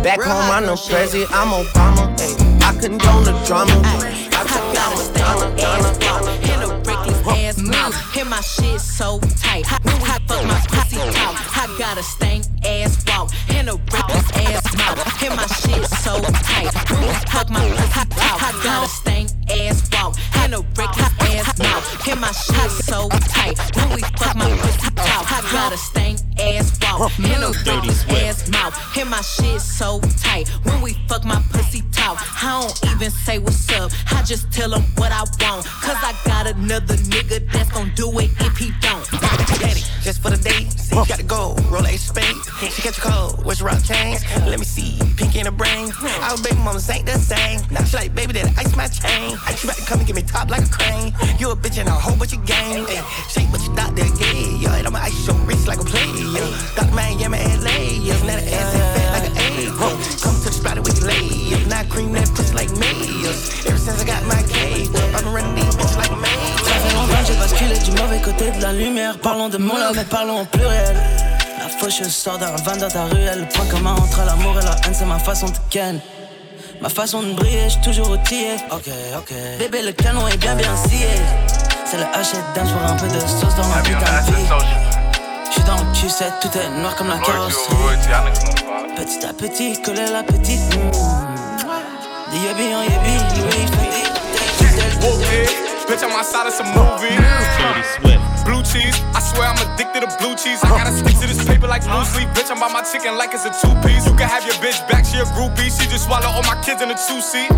[0.04, 2.14] Back home, I'm no president, I'm Obama.
[2.20, 2.53] Ay.
[2.84, 3.72] I condone the drama.
[3.72, 4.44] I
[4.76, 8.18] got a stank ass walk and a reckless ass mouth.
[8.18, 9.64] And my shit so tight.
[9.72, 11.34] I, I fuck my pussy talk.
[11.56, 15.24] I got a stank ass walk and a reckless ass mouth.
[15.24, 16.74] And my shit so tight.
[17.32, 18.44] Fuck my pussy talk.
[18.44, 22.08] I got a stank ass walk and a reckless ass mouth.
[22.10, 23.58] And my shit so tight.
[23.78, 25.32] When we fuck my pussy talk.
[25.32, 28.74] I got a stank ass walk and a reckless ass mouth.
[28.98, 30.50] And my shit so tight.
[30.64, 32.18] When we fuck my pussy talk.
[32.44, 33.92] I don't even say what's up.
[34.12, 35.66] I just tell him what I want.
[35.66, 39.10] Cause I got another nigga that's gon' do it if he don't.
[39.60, 40.72] Daddy, just for the date.
[40.72, 41.56] See, you gotta go.
[41.70, 42.36] Roll a spade.
[42.72, 43.46] She catch a cold.
[43.46, 44.24] What's your rock chains?
[44.46, 45.00] Let me see.
[45.18, 45.92] Pink in the brain.
[46.22, 47.62] Our baby mamas ain't the same.
[47.72, 49.38] Now she like, baby, that ice my chain.
[49.56, 51.14] She about to come and get me top like a crane.
[51.40, 52.86] You a bitch and a whole bunch of game.
[52.88, 54.58] Ay, shake what you thought that gay.
[54.60, 56.33] Yeah, and I'ma ice your wrist like a player.
[56.34, 56.94] Dr.
[56.94, 57.78] Miami, LA.
[58.02, 59.70] Yeah, now the ass ain't fat like an egg.
[60.22, 61.54] Come to the spot where you lay.
[61.54, 63.66] If not cream that pussy like mayors.
[63.66, 66.54] Ever since I got my cave, I've been running these bitches like a maid.
[66.66, 69.20] Ça fait longtemps que j'ai basculé du mauvais côté de la lumière.
[69.20, 70.96] Parlons de mon love, mais parlons au pluriel.
[71.60, 73.42] La faucheuse sort d'un van dans ta ruelle.
[73.42, 76.00] Le point commun entre l'amour et la haine, c'est ma façon de ken.
[76.82, 78.56] Ma façon de briller, j'suis toujours outillé.
[78.72, 79.34] Ok, ok.
[79.60, 81.08] Bébé, le canon est bien bien scié.
[81.86, 84.93] C'est le hachette d'un pour un peu de sauce dans ma putain de vie.
[85.64, 87.76] J'suis dans le Q7, tout est noir comme la carrosserie.
[88.96, 90.70] Petit à petit, coller la petite.
[92.32, 93.68] Des yabby en yabby, Louis
[95.04, 95.46] Okay,
[95.88, 97.16] bitch, I'm outside of some movie.
[98.46, 100.60] Blue cheese, I swear I'm addicted to blue cheese.
[100.64, 102.28] I gotta stick to this paper like blue sleep.
[102.30, 104.06] Bitch, I'm by my chicken like it's a two piece.
[104.06, 105.72] You can have your bitch back, she a groupie.
[105.72, 107.50] She just swallow all my kids in a two seat.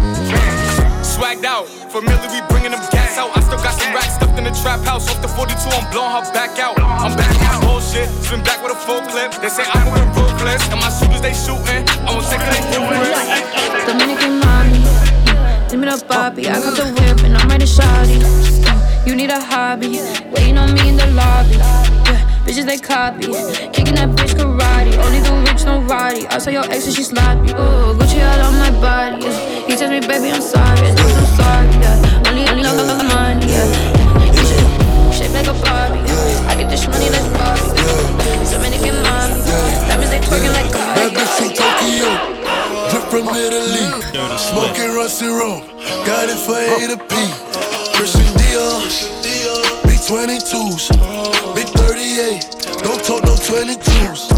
[1.01, 3.35] Swagged out, familiar, we bringing them gas out.
[3.35, 5.09] I still got some racks stuffed in the trap house.
[5.09, 6.79] Off the 42, I'm blowing her back out.
[6.79, 9.31] I'm back my bullshit, swim back with a full clip.
[9.41, 11.83] They say I'm moving ruthless, and my shooters they shooting.
[12.05, 12.75] I won't take it, they
[13.85, 14.81] Dominican mommy,
[15.69, 16.47] give me the Bobby.
[16.49, 18.19] I got the whip and I'm ready shawty.
[19.05, 20.01] You need a hobby,
[20.33, 21.55] waiting on me in the lobby.
[21.55, 23.27] Yeah, bitches they copy,
[23.71, 24.97] kicking that bitch karate.
[24.97, 26.27] Only the rich, no roddy.
[26.27, 27.51] I saw your ex and she sloppy.
[27.51, 29.25] Ooh, Gucci all on my body.
[29.25, 29.67] Yeah.
[29.67, 30.89] He tells me, baby, I'm sorry.
[30.89, 31.67] I'm so sorry.
[31.77, 32.14] Yeah,
[32.73, 33.45] the money.
[33.45, 36.01] Yeah, you should shape like a Barbie.
[36.01, 36.49] Yeah.
[36.49, 37.77] I get this money like Barbie.
[37.77, 38.49] Yeah.
[38.49, 39.41] Dominican mommy,
[39.87, 41.15] that means they twerking like Bad Cardi.
[41.15, 42.09] bitch from Tokyo,
[42.89, 43.85] drip from Italy.
[44.37, 45.61] Smoking rusty rum,
[46.05, 47.15] got it for A to P.
[47.93, 48.81] Christian Dior,
[49.85, 50.89] big 22s,
[51.53, 52.81] big 38.
[52.83, 54.34] Don't talk no 22s.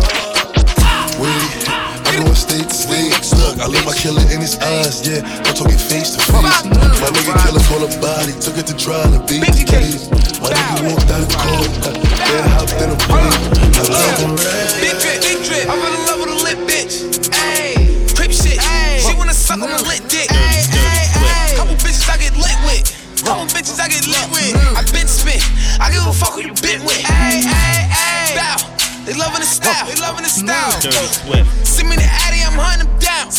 [3.68, 5.20] I leave my killer in his eyes, yeah.
[5.44, 6.64] I'm talking face to face.
[7.04, 10.08] My nigga killer call a body, took it to trial and beat the case.
[10.40, 13.28] My nigga walked out of court, then hopped in a plane.
[13.76, 14.40] I love him.
[14.80, 15.68] Big drip, big drip.
[15.68, 17.12] I fell in love with a lit bitch.
[17.36, 18.56] Ayy, crip shit.
[19.04, 20.32] She wanna suck on my lit dick.
[20.32, 21.60] Ayy, ayy, ayy.
[21.60, 22.88] Couple bitches I get lit with.
[23.20, 24.56] Couple bitches I get lit with.
[24.80, 25.44] I been spit.
[25.84, 27.04] I give a fuck who you been with.
[27.04, 28.32] Ayy, ayy, ayy.
[28.32, 28.64] Bow.
[29.04, 29.88] They loving the style.
[29.88, 30.72] They loving the style.
[30.80, 31.68] Dirty Swift.
[31.68, 33.32] Send me the Addy, I'm hunting them down.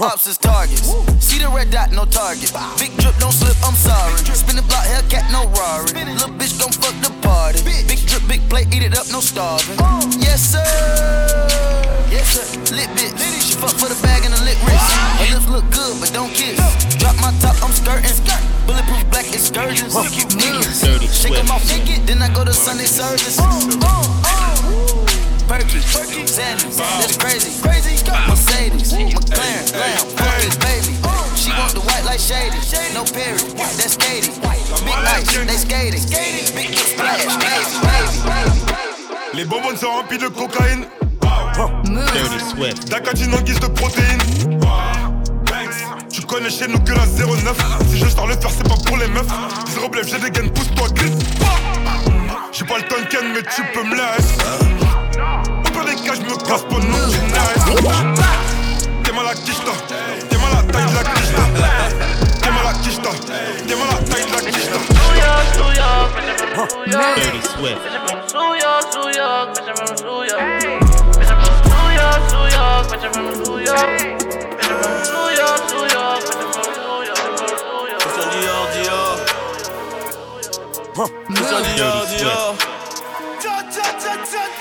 [0.00, 0.86] Ops is targets.
[1.20, 2.52] See the red dot, no target.
[2.78, 4.14] Big drip, don't slip, I'm sorry.
[4.34, 5.92] Spin the block, Hellcat, no Rari.
[5.92, 7.62] Little bitch gon' fuck the party.
[7.64, 9.76] Big drip, big plate, eat it up, no starving.
[10.20, 10.62] Yes, sir.
[12.10, 12.46] Yes, sir.
[12.74, 13.16] Lit bitch.
[13.42, 14.90] She fuck for the bag and a lit wrist.
[15.18, 16.58] Her lips look good, but don't kiss.
[16.96, 18.14] Drop my top, I'm skirting.
[18.66, 19.94] Bulletproof black excursions.
[19.94, 21.12] Niggas.
[21.12, 21.64] Shake 'em off,
[22.06, 23.38] then I go to Sunday service.
[25.48, 27.48] Perkins, Sanders, that's crazy.
[28.28, 30.92] Mercedes, McLaren, Lamb, Portage, baby.
[31.34, 32.60] She want the white like shady,
[32.92, 34.34] no period, that's skating.
[34.84, 36.04] Big ice, they skating.
[36.54, 37.74] Big splash, baby,
[38.28, 38.58] baby.
[39.32, 40.86] Les bonbons sont remplis de cocaïne.
[41.84, 42.88] Dirty Swift.
[42.88, 44.22] D'acatine en guise de protéines.
[46.12, 47.56] Tu connais chez nous que la 09.
[47.90, 49.26] Si je sors le faire, c'est pas pour les meufs.
[49.72, 51.24] Zéro blef, j'ai des gaines, pousse-toi, glisse.
[52.52, 55.07] J'ai pas le tonken, mais tu peux me laisser.
[55.88, 57.64] Au pire des cas, je me casse pour nous, tu nice.
[59.04, 59.72] T'es mal à quicheta.
[60.28, 61.42] T'es mal à taille de la quicheta.
[62.42, 63.10] T'es mal à quicheta.
[63.66, 64.78] T'es mal à taille de la quicheta.
[66.86, 67.80] Dirty Swift.
[68.28, 68.80] Dior,
[78.82, 79.16] Dior.
[81.98, 82.77] Dirty Swift.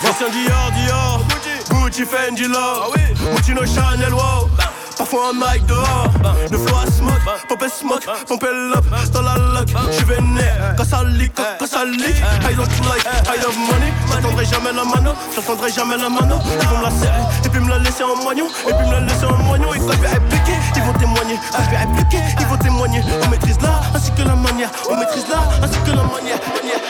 [0.07, 1.21] Ancien Dior, Dior,
[1.69, 2.95] Gucci, Fendi, Love,
[3.31, 4.49] Moutino, Chanel, wow.
[4.97, 6.11] Parfois un mic dehors,
[6.49, 9.67] le flow à smoke, pop et smoke, pompe up dans la lock.
[9.91, 12.17] J'suis vénère, quand ça leak, quand ça leak.
[12.17, 13.93] I don't like, I love money.
[14.11, 16.39] J'attendrai jamais la mano, j'attendrai jamais la mano.
[16.45, 18.91] Ils vont me la serrer, et puis me la laisser en moignon, et puis me
[18.91, 19.71] la laisser en moignon.
[19.75, 21.39] Et quand je vais répliquer, ils vont témoigner.
[21.51, 23.01] Quand je vais répliquer, ils vont témoigner.
[23.23, 24.71] On maîtrise là, ainsi que la manière.
[24.89, 26.81] On maîtrise là, ainsi que la manière, manière.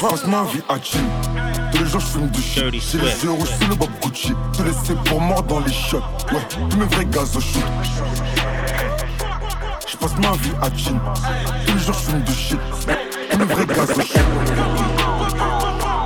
[0.00, 1.02] Je passe ma vie à chill.
[1.72, 2.64] Tous les jours je fume du shit.
[2.64, 4.32] J'ai les yeux rouges sous le bob Gucci.
[4.56, 6.02] Te laisser pour mort dans les shots.
[6.32, 7.62] Ouais, tous mes vrais gaz au shoot.
[9.86, 10.98] Je passe ma vie à chill.
[11.66, 12.58] Tous les jours je fume du shit.
[13.30, 14.22] Tous mes vrais gaz au shoot.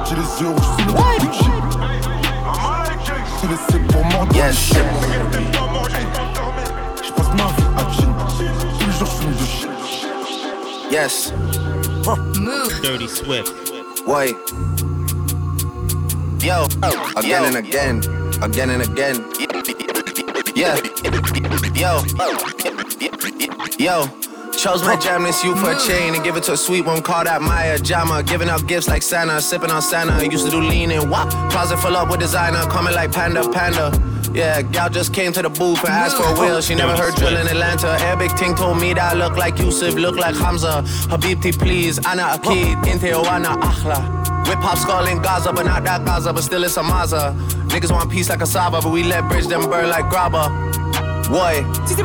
[0.09, 1.51] J'ai les yeux rouges sous le bob Gucci.
[3.41, 4.75] Te laisser pour mort dans les shots.
[7.01, 8.09] Je passe ma vie à chill.
[8.81, 9.71] Tous les jours je fume du shit.
[10.91, 11.33] Yes.
[12.83, 13.74] Dirty Swift.
[14.07, 14.37] Wait.
[16.45, 16.67] Yo,
[17.17, 17.99] again and again,
[18.43, 19.25] again and again.
[20.55, 20.77] Yeah.
[21.75, 22.03] Yo.
[23.79, 24.07] Yo.
[24.53, 25.89] Chose my jam this you for a mm.
[25.89, 28.23] chain and give it to a sweet one call that Maya Jama.
[28.23, 30.23] Giving out gifts like Santa, sipping on Santa.
[30.25, 31.31] Used to do lean and wop.
[31.51, 33.91] Closet full up with designer, coming like Panda Panda.
[34.35, 36.61] Yeah, gal just came to the booth and asked for a wheel.
[36.61, 37.87] She never heard drill in Atlanta.
[37.87, 40.83] Arabic ting told me that I look like Yusuf, look like Hamza.
[41.07, 41.99] Habibti, please.
[42.05, 44.25] Ana Akid, Inte Oana Akhla.
[44.49, 47.33] Whip hop skull in Gaza, but not that Gaza, but still it's a Maza.
[47.69, 50.51] Niggas want peace like a Saba, but we let bridge them burn like grabba.
[51.29, 51.65] Boy,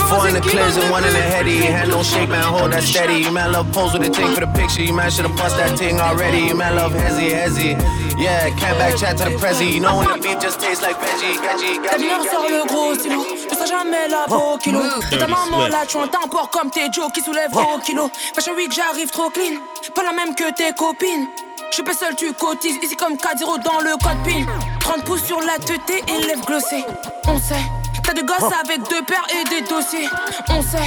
[0.09, 1.57] four in the clears and one in the heady.
[1.57, 3.23] Hand don't shake, man, hold that steady.
[3.23, 4.81] You man love pose with a ting for the picture.
[4.81, 6.39] You man should've bust that ting already.
[6.39, 7.77] You man love hezzy, hezzy.
[8.17, 9.73] Yeah, can't back chat to the prezi.
[9.73, 12.95] You know when the beef just tastes like veggie, veggie, Ta lumière sort le gros
[12.95, 14.79] stylo, je serai jamais là pour au kilo.
[15.11, 18.09] De ta maman là, tu entends encore comme tes Joe qui soulèvent gros kilos.
[18.35, 19.59] Fashion week, j'arrive trop clean,
[19.95, 21.27] pas la même que tes copines.
[21.69, 24.45] Je suis pas seul, tu cotises, ici comme 4-0 dans le code PIN.
[24.79, 26.83] 30 pouces sur la tête et lèvres glossées.
[27.27, 27.63] On sait,
[28.09, 30.09] t'as de gosses avec deux paires et des dossiers.
[30.49, 30.77] On sait,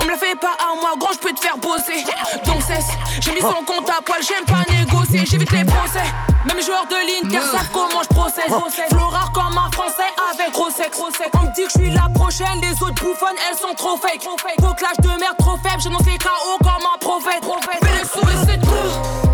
[0.00, 2.04] on me la fait pas à moi, gros, je peux te faire bosser.
[2.46, 2.88] Donc cesse,
[3.20, 6.02] j'ai mis son compte à poil, j'aime pas négocier, j'évite les procès.
[6.44, 8.48] Même les joueurs de l'Inter savent comment je procède.
[8.90, 10.98] Flow rare comme un français avec gros sexe.
[11.34, 14.26] On me dit que je suis la prochaine, les autres bouffonnes, elles sont trop fake.
[14.58, 17.44] Gros clash de merde trop faible, je n'en sais KO comme un prophète.
[17.82, 19.31] Fais les sous et c'est tout.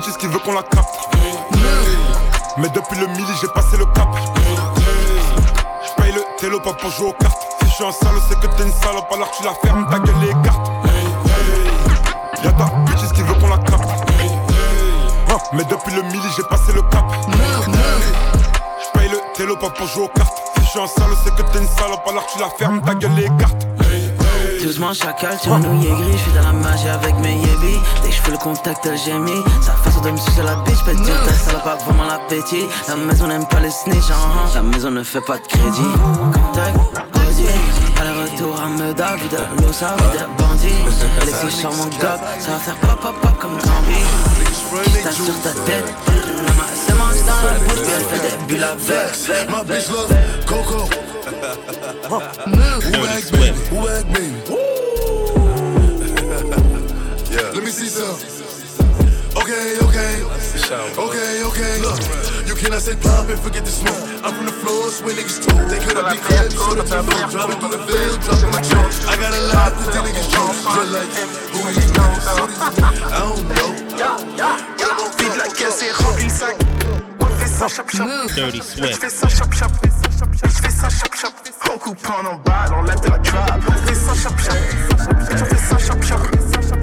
[0.00, 0.94] Bitches qui veut qu'on la capte.
[2.58, 4.08] Mais depuis le midi, j'ai passé le cap.
[5.86, 7.42] J'paye le télo pas pour jouer aux cartes.
[7.62, 10.16] Si je suis un c'est que t'es une salope, alors tu la fermes, ta gueule
[10.22, 10.70] les cartes.
[12.42, 13.88] Y'a ta bitches qui veut qu'on la capte.
[15.52, 17.04] Mais depuis le midi, j'ai passé le cap.
[18.84, 20.36] J'paye le télo pas pour jouer aux cartes.
[20.56, 23.14] Si je suis un c'est que t'es une salope, alors tu la fermes, ta gueule
[23.16, 23.66] les cartes.
[24.62, 27.80] Doucement chacal, tu nouille gris, j'suis dans la magie avec mes yébis.
[28.02, 30.94] Dès que j'fais le contact, elle gémit Sa façon de me sucer la bitch, peut
[30.94, 32.66] dire ta salope a vraiment l'appétit.
[32.88, 35.92] La maison n'aime pas les snitch, hein, la maison ne fait pas de crédit.
[36.34, 36.76] Contact,
[38.00, 41.50] aller-retour à Meda, vie de l'eau, ça vie de bandit.
[41.50, 44.00] Sur mon gog, ça va faire pop pop pop comme Gambi
[45.08, 49.48] Qui sur ta tête, la c'est mon style Bouge bien, elle fait des bulles avec.
[49.48, 50.14] My bitch love
[50.46, 51.09] Coco.
[52.10, 53.70] Dirty Swift.
[53.70, 54.34] Who like me?
[57.30, 57.54] yeah.
[57.54, 58.18] Let me see some.
[59.38, 60.26] Okay, okay.
[60.98, 61.78] Okay, okay.
[61.80, 62.00] Look,
[62.48, 63.94] you cannot say pop and forget the smoke.
[64.24, 65.68] I'm from the floors where niggas talk.
[65.70, 68.90] They could have be crabs, so the people driving through the field, dropping my trunk.
[69.06, 70.50] I got a lot to do niggas drunk.
[70.66, 71.14] Just like
[71.54, 72.26] who he knows.
[72.26, 73.70] I don't know.
[75.16, 76.56] Vide la caisse et remplis le sac.
[77.20, 78.08] On fait ça chop chop.
[78.34, 79.00] Dirty Je Swift.
[79.00, 79.70] fais ça chop chop.
[80.42, 81.32] Je fais ça chop chop.
[81.90, 83.60] En coupant en balle, on lève de la trap.
[83.66, 84.54] On fait ça chop chop.
[85.28, 86.20] Je fais ça chop chop.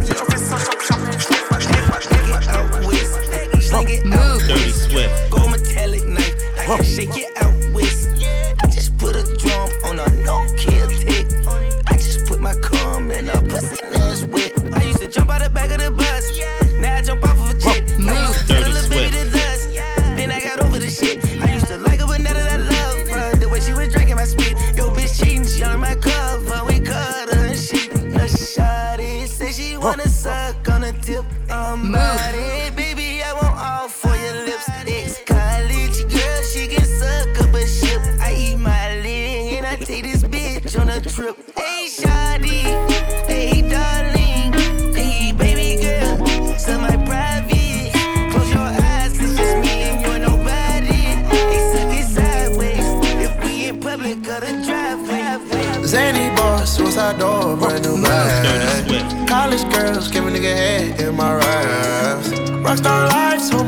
[0.02, 0.98] Je fais ça chop chop.
[1.18, 3.64] Je n'ai pas, je n'ai pas, je n'ai pas out with.
[3.64, 5.30] Sling it out Dirty Swift.
[5.30, 7.47] Gold metallic knife, I can shake it out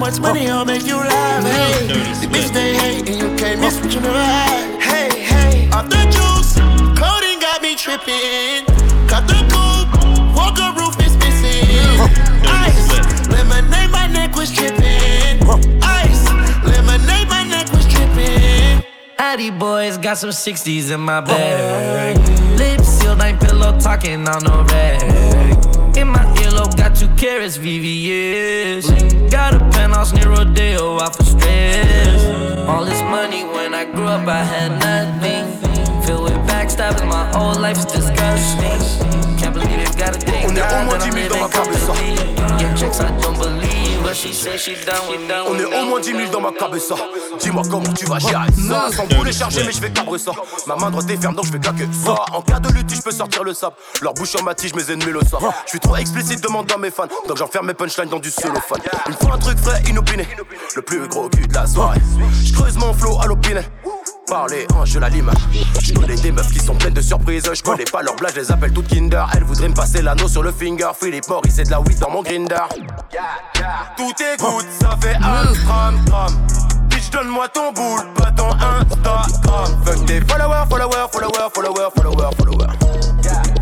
[0.09, 1.43] much money, I'll make you laugh.
[1.43, 4.81] Hey, the bitch they hate, and you can't miss what you never had.
[4.81, 6.55] Hey, hey, off the juice,
[6.97, 8.65] coding got me tripping.
[9.07, 9.89] Cut the coupe,
[10.35, 11.99] walker roof is missing.
[12.43, 15.43] Ice, lemonade, my neck was tripping.
[15.83, 16.25] Ice,
[16.63, 18.83] lemonade, my neck was tripping.
[19.19, 22.17] Addy boys got some 60s in my bag.
[22.57, 25.38] Lips sealed, ain't pillow talking on no rag.
[26.77, 29.31] Got two carrots, VVS.
[29.31, 32.25] Got a penthouse near Rodeo, off for stress.
[32.67, 35.45] All this money when I grew up, I had nothing.
[36.05, 39.37] Filled with backstabbing, my whole life is disgusting.
[39.37, 40.45] Can't believe it, got a thing.
[40.45, 41.93] On est au moins 10 000 dans ma cabeza.
[42.59, 45.85] Yeah, checks, I don't believe, but she said she done with done On est au
[45.85, 46.95] moins 10 000 dans ma cabeza.
[47.39, 48.89] Dis-moi comment tu vas gérer ça.
[48.91, 50.31] Sans vous les charger, mais je vais cabrer ça.
[50.67, 52.15] Ma main droite est ferme, donc je vais claquer ça.
[52.33, 53.75] En cas de lutte, je peux sortir le sable.
[54.01, 55.51] Leur bouche en ma tige, mes ennemis le savent.
[55.65, 57.07] Je suis trop explicite, demande à mes fans.
[57.27, 58.81] Donc j'enferme mes punchlines dans du cellophane.
[59.07, 60.27] Il me faut un truc frais, inopiné.
[60.75, 61.99] Le plus gros cul de la soirée.
[62.43, 63.61] Je creuse mon flow à l'opiné.
[64.29, 65.31] Parler, hein, je la lime.
[65.81, 67.49] Je connais des meufs qui sont pleines de surprises.
[67.51, 69.25] Je connais pas leur blague, je les appelle toutes Kinder.
[69.33, 70.89] Elles voudraient me passer l'anneau sur le finger.
[70.99, 72.55] Philippe Maurice, c'est de la weed dans mon grinder.
[73.97, 76.33] Tout est good, ça fait un tram tram.
[76.89, 79.83] Bitch, donne-moi ton boule, pas ton Instagram.
[79.83, 82.73] Fuck tes followers, followers, followers, followers, followers, followers.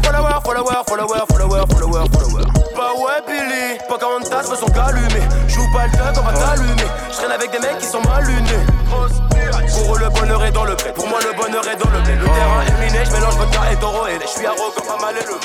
[0.04, 2.57] Followers, followers, followers, followers, followers, followers.
[2.88, 5.28] Bah ouais, Billy, pas 40 tasses me sont allumées.
[5.50, 6.88] Joue pas le thug, on va t'allumer.
[7.12, 8.64] Je traîne avec des mecs qui sont mal lunés.
[8.88, 10.94] Pour eux, le bonheur est dans le prêt.
[10.94, 12.16] Pour moi, le bonheur est dans le blé.
[12.16, 14.08] Le terrain est miné, je mélange vodka et taureau.
[14.08, 15.36] Et je suis arrogant, pas mal élevé.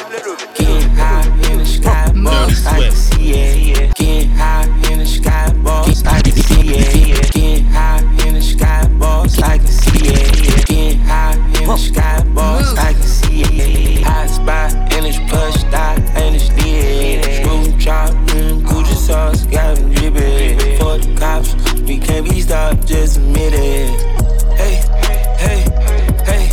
[0.95, 3.95] High in the sky, boss, I can see it.
[3.97, 7.32] Getting high in the sky, boss, I can see it.
[7.32, 10.61] Getting high in the sky, boss, I can see it.
[11.62, 14.02] In the sky, boss, I can see it.
[14.02, 17.22] Hot spot and it's plush dot and it's lit.
[17.22, 20.58] Screw chop, mm, Gucci sauce, got me dripping.
[20.78, 23.94] For the cops, we can't be stopped, just admit it.
[24.58, 24.82] Hey,
[25.38, 25.62] hey,
[26.26, 26.50] hey.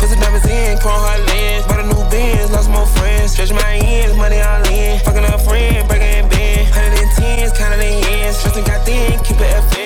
[0.00, 1.64] Put the diamonds in, chrome hard lens.
[1.66, 3.30] Bought a new Benz, lost more friends.
[3.30, 4.98] Stretch my ends, money all in.
[5.06, 6.66] Fucking a friend, breaking bend.
[6.74, 8.36] Hundred and tens, counting the ends.
[8.38, 9.79] Stressing got thin, keep it FN.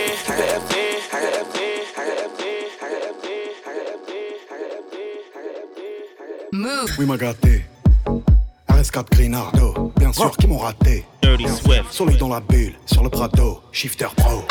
[6.98, 7.64] Oui, m'a gâté.
[8.68, 11.04] RS4 Grinardo, bien sûr qu'ils m'ont raté.
[11.22, 12.18] Dirty Swift.
[12.18, 14.44] Dans la bulle, sur le Prado, shifter pro.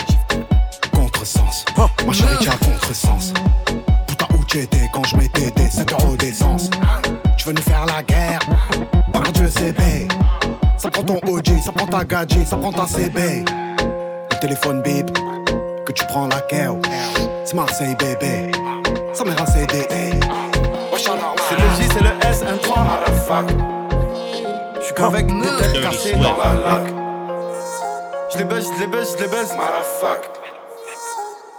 [0.93, 1.65] Contresens,
[2.05, 3.33] ma chérie tient à contresens.
[4.07, 6.69] Putain, où t'étais quand je mettais des 7 euros d'essence?
[7.37, 8.39] Tu veux nous faire la guerre
[9.11, 10.07] Par Dieu, CB.
[10.77, 13.45] Ça prend ton OG, ça prend ta gadget, ça prend ta CB.
[14.31, 15.11] Le téléphone bip,
[15.85, 16.75] que tu prends la guerre.
[17.45, 18.51] C'est Marseille, bébé.
[19.13, 19.87] Ça m'est un CD.
[21.49, 22.12] C'est le J, c'est le
[22.43, 23.45] S, un 3.
[24.79, 26.83] Je suis qu'avec des têtes cassées dans la lac.
[28.31, 29.53] Je les baisse, je les baisse, je les baisse.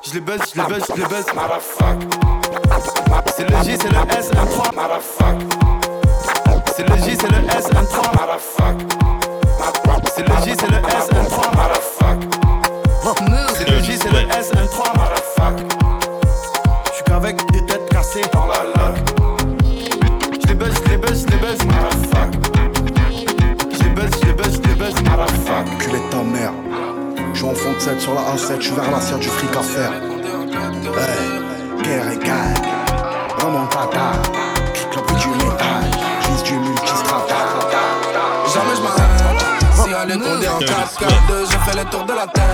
[0.03, 1.27] Je les baisse, je les baisse, je les baisse.
[3.37, 4.65] C'est le J, c'est le S, un 3.
[6.77, 8.11] C'est le J, c'est le S, un 3.
[10.15, 11.45] C'est le J, c'est le S, un 3.
[13.57, 14.34] C'est le J, c'est le
[27.81, 29.91] 37 sur la A7, je suis vers la l'assiette du fric à faire.
[29.91, 32.55] Hey, guerre et gagne,
[33.43, 34.13] remontada,
[34.75, 35.91] clique l'envie du métal,
[36.23, 37.35] glisse du multistrada.
[38.55, 39.45] Jamais je m'arrête,
[39.75, 42.45] si elle est en 4 4 2 j'ai fait le tour de la tête.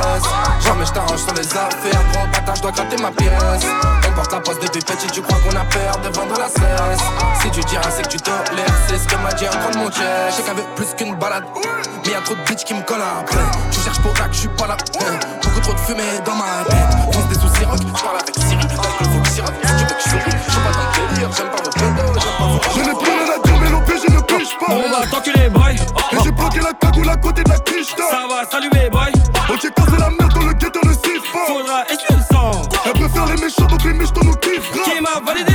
[0.60, 3.66] Jamais je t'arrange sur les affaires, gros bâtard, je dois gratter ma pièce.
[4.08, 7.04] On porte la poste depuis petit, tu crois qu'on a peur de vendre la cesse.
[7.42, 8.69] Si tu dis rien, c'est que tu tolères.
[8.90, 10.02] C'est ce que m'a dit un grand de mon chest.
[10.30, 11.44] Je sais qu'avec plus qu'une balade.
[12.04, 13.38] Mais y'a trop de bitches qui me collent après.
[13.70, 14.76] Tu cherches pour que je suis pas là.
[15.44, 17.12] Beaucoup trop de fumée dans ma tête.
[17.12, 18.66] Tous des soucis rock, je parle avec Siri.
[19.00, 20.36] Il faut que Siri, si tu veux que je souris.
[20.46, 22.98] Je suis pas dans le délire, j'aime pas vos pédos, j'aime pas vos Je n'ai
[22.98, 24.72] plus rien à dire, mais l'OP, je ne pige pas.
[24.74, 25.76] On va t'enculer, boy.
[25.76, 29.12] Et j'ai bloqué la cagoule à côté de la quiche Ça va, saluer, boy.
[29.48, 31.46] Oh, j'ai cassé la merde dans le ghetto, ne siffle pas.
[31.46, 32.50] Faudra essuyer le sang.
[32.86, 34.72] Elle préfère les méchants, donc les méchants nous kiffent.
[34.72, 35.49] Qui m'a validé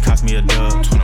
[0.00, 0.97] cost me a dub.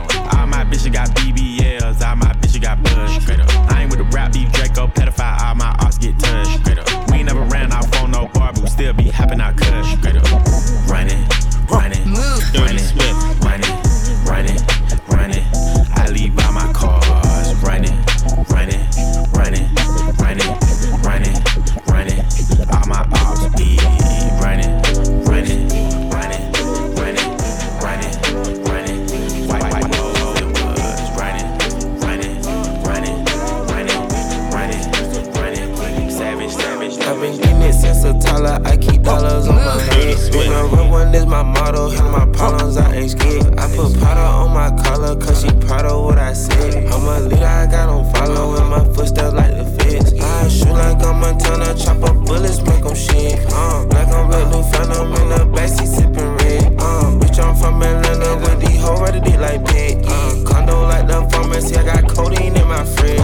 [51.25, 53.39] Montana, chop up bullets, make them shit.
[53.51, 56.75] Uh, black on black, new phantom in the backseat sipping red.
[56.77, 60.05] Uh, bitch, I'm from Atlanta with these hoes ready to like bed.
[60.05, 63.21] Uh, condo like the pharmacy, I got codeine in my fridge.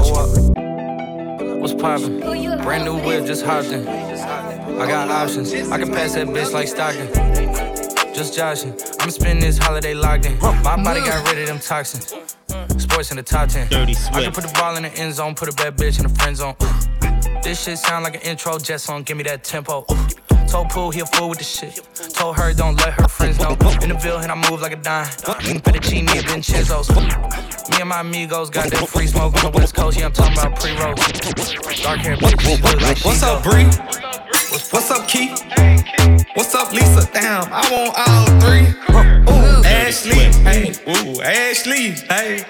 [1.61, 2.21] What's poppin'?
[2.63, 3.87] Brand new whip, just hopped in.
[3.87, 5.53] I got options.
[5.53, 7.07] I can pass that bitch like Stockton.
[8.15, 8.73] Just joshing.
[8.99, 10.39] I'm spending this holiday locked in.
[10.39, 12.15] My body got rid of them toxins.
[12.81, 13.67] Sports in the top 10.
[13.67, 16.07] Dirty I can put the ball in the end zone, put a bad bitch in
[16.07, 16.55] the friend zone.
[17.43, 19.85] This shit sound like an intro jet song, give me that tempo.
[20.47, 21.81] Told Pooh he a fool with the shit.
[22.13, 23.57] Told her don't let her friends know.
[23.81, 25.05] In the Ville and I move like a dime.
[25.05, 26.89] Fettuccine and Vincenzo's.
[26.89, 29.97] Me and my amigos got that free smoke on the West Coast.
[29.97, 30.93] Yeah, I'm talking about pre roll.
[31.81, 32.63] Dark hair bitch.
[32.63, 33.65] look like What's up, Bree?
[34.69, 35.41] What's up, Keith?
[36.35, 37.09] What's up, Lisa?
[37.11, 38.67] Damn, I want all three.
[39.31, 42.43] Ooh, Ashley, hey, ooh, Ashley, hey.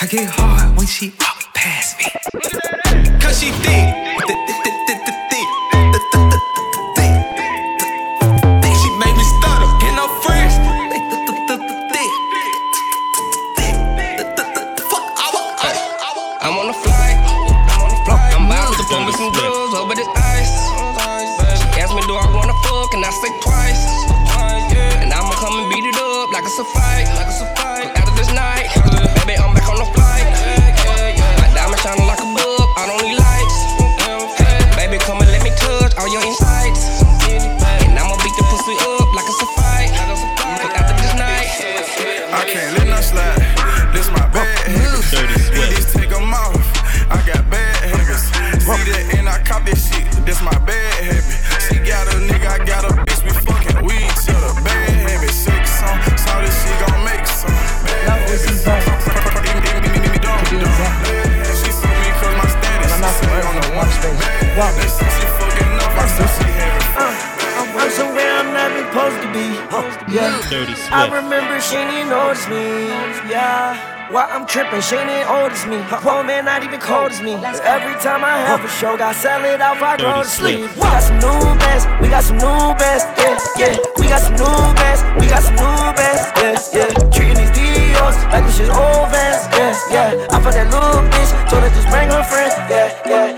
[0.00, 2.87] I get hard when she walk past me.
[3.38, 3.94] She thick.
[16.40, 17.18] I'm on a flight.
[18.34, 20.50] I'm about to pull me some drugs over this ice.
[21.60, 22.92] She asked me, do I wanna fuck?
[22.94, 23.86] And I say twice.
[24.98, 27.06] And I'ma come and beat it up like it's a fight.
[27.06, 27.57] After
[70.88, 72.88] Dirty I remember she didn't notice me.
[73.28, 73.76] Yeah.
[74.08, 75.76] Why I'm tripping, she didn't notice me.
[75.84, 77.34] Her poor man not even cold as me.
[77.36, 80.64] Every time I have a show, got sell it off, I go to sleep.
[80.64, 83.76] We got some new bands, we got some new bands, yeah, yeah.
[84.00, 87.12] We got some new bands, we got some new bands, yeah, yeah.
[87.12, 90.32] Treating these DOs like this shit old bands, yeah, yeah.
[90.32, 93.37] I fuck that little bitch, told her just bring her friend, yeah, yeah, yeah,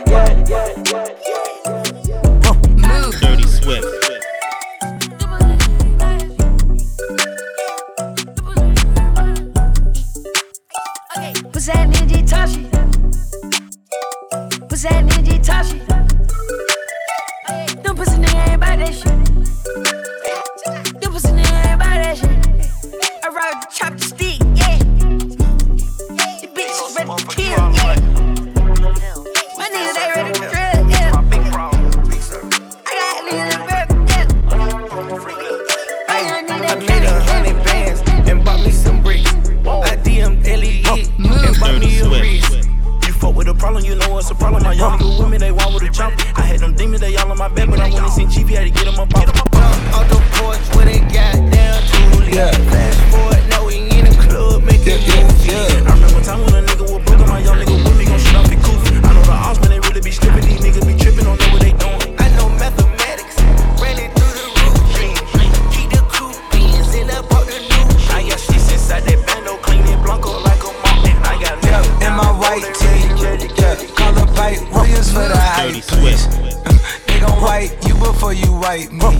[75.01, 75.83] pipe, Williams for the hype.
[75.83, 77.07] Swift.
[77.07, 79.11] They gon' white you before you white me.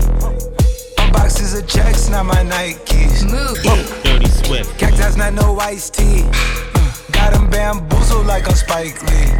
[0.97, 3.25] Unboxes of checks, not my Nikes.
[4.03, 4.77] Dirty Swift.
[4.77, 6.23] Cactus, not no iced tea.
[7.11, 9.31] Got Got 'em bamboozled like I'm Spike Lee.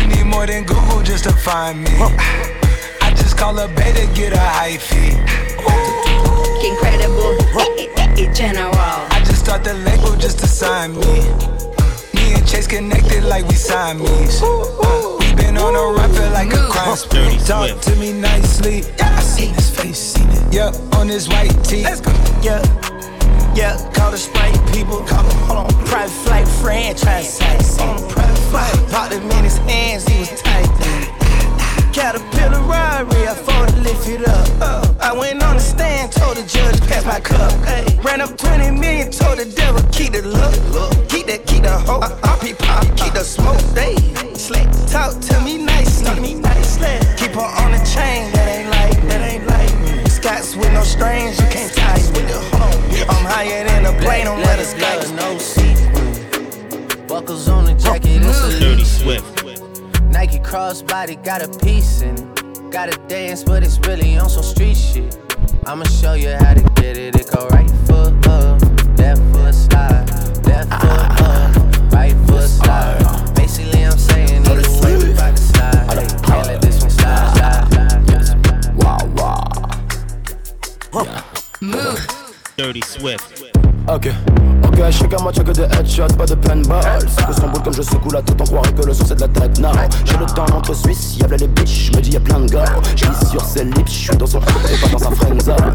[0.00, 1.90] You need more than Google just to find me.
[3.00, 5.18] I just call a beta, get a hyphy.
[6.64, 8.22] Incredible, it, it,
[12.50, 14.42] it connected like we Siamese.
[14.42, 17.38] Uh, we been on a run, feel like a crime spree.
[17.46, 18.82] Talk to me nicely.
[19.00, 20.54] I seen his face, seen it.
[20.54, 21.82] Yeah, on his white tee.
[21.82, 22.12] Let's go.
[22.42, 22.62] Yeah.
[23.54, 25.02] Yeah, call the Sprite people.
[25.04, 25.84] Call them, hold on.
[25.86, 27.40] Private flight franchise.
[27.80, 28.90] On a private flight.
[28.90, 31.01] Popped him in his hands, he was tight.
[31.92, 34.48] Caterpillar robbery, I fought to lift it up.
[34.62, 37.52] Uh, I went on the stand, told the judge, pass my cup.
[37.66, 40.56] Hey, ran up 20 million, told the devil, keep the look.
[41.10, 42.02] Keep that, keep the hope.
[42.02, 43.60] Uh, uh, keep, pop, keep the smoke.
[43.76, 43.94] They
[44.34, 44.66] slick.
[44.88, 46.18] Talk to me nicely.
[46.18, 46.96] Me nicely.
[47.18, 50.08] Keep her on the chain, that ain't like, that ain't like me.
[50.08, 52.80] Scots with no strings, you can't tie with the home.
[53.12, 55.14] I'm higher than a plane, don't let us go.
[55.14, 57.06] No sequin.
[57.06, 59.41] Buckles on the jacket, it's a Dirty Swift.
[60.12, 62.70] Nike crossbody got a piece in it.
[62.70, 65.16] Gotta dance, but it's really on some street shit.
[65.66, 67.16] I'ma show you how to get it.
[67.16, 68.60] It go right foot up,
[68.98, 70.06] left foot slide,
[70.46, 73.34] left foot up, right foot slide.
[73.34, 75.98] Basically, I'm saying either way we bout to slide.
[75.98, 78.76] Hey, can't let this one slide, slide, slide.
[78.76, 78.98] Wow,
[80.92, 81.22] wow.
[81.60, 82.44] Move.
[82.56, 83.51] Dirty Swift.
[83.88, 84.08] Ok,
[84.64, 86.80] ok, chacun moi check des headshots, pas de paintball.
[87.08, 89.16] C'est que son boule comme je secoue la tête, on croirait que le son c'est
[89.16, 89.58] de la tête.
[89.58, 89.72] Non,
[90.04, 92.64] j'ai le temps entre Suisse, y'a les bitches, me dis y'a plein de gars.
[92.94, 95.74] J'glisse sur ses lips, j'suis dans son et pas dans sa friendzone.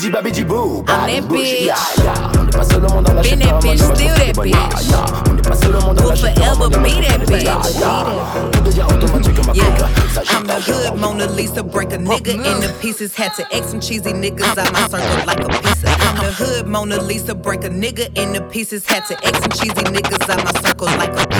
[0.00, 1.66] Bibidi babidi boo, I'm that bitch.
[1.66, 2.32] yeah, yeah.
[2.38, 4.56] On n'est pas seul au monde à la Been that bitch, still that bitch.
[5.28, 8.50] On n'est pas seul au monde à Will la forever be that bitch.
[8.52, 10.32] Tout devient automatique comme ma Yeah, pique.
[10.32, 13.14] I'm the hood Mona Lisa, break a nigga into pieces.
[13.14, 15.88] Had to X some cheesy niggas out my circle like a pizza.
[15.88, 18.86] I'm the hood Mona Lisa, break a nigga into pieces.
[18.86, 21.39] Had to X some cheesy niggas out my circle like a pizza.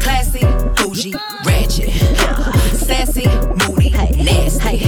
[0.01, 0.45] classy,
[0.75, 1.13] bougie,
[1.45, 1.91] ratchet,
[2.73, 3.27] sassy,
[3.67, 4.83] moody, nasty,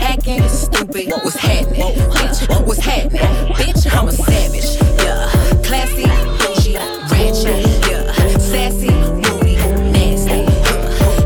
[0.00, 1.10] acting stupid.
[1.22, 2.66] What's happening, bitch?
[2.66, 3.20] What's happening,
[3.54, 3.86] bitch?
[3.92, 5.28] I'm a savage, yeah,
[5.62, 6.06] classy,
[6.40, 6.76] bougie,
[7.10, 9.56] ratchet, yeah, sassy, moody,
[9.92, 10.44] nasty,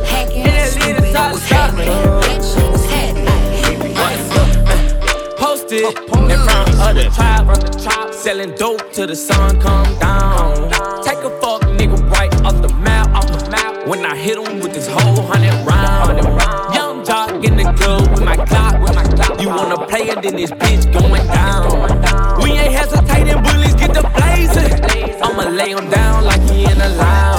[0.06, 1.14] hacking, stupid.
[1.14, 1.86] What's happening,
[2.22, 2.48] bitch?
[2.70, 3.26] What's happening?
[5.38, 10.70] Posted in front of the top, selling dope till the sun come down.
[11.02, 11.65] Take a fuck
[13.86, 16.18] When I hit him with this whole hundred round,
[16.74, 19.40] young jock in the club with my clock.
[19.40, 22.42] You wanna play it, then this bitch going down.
[22.42, 25.22] We ain't hesitating, bullies get the blazing.
[25.22, 27.35] I'ma lay him down like he in a lounge.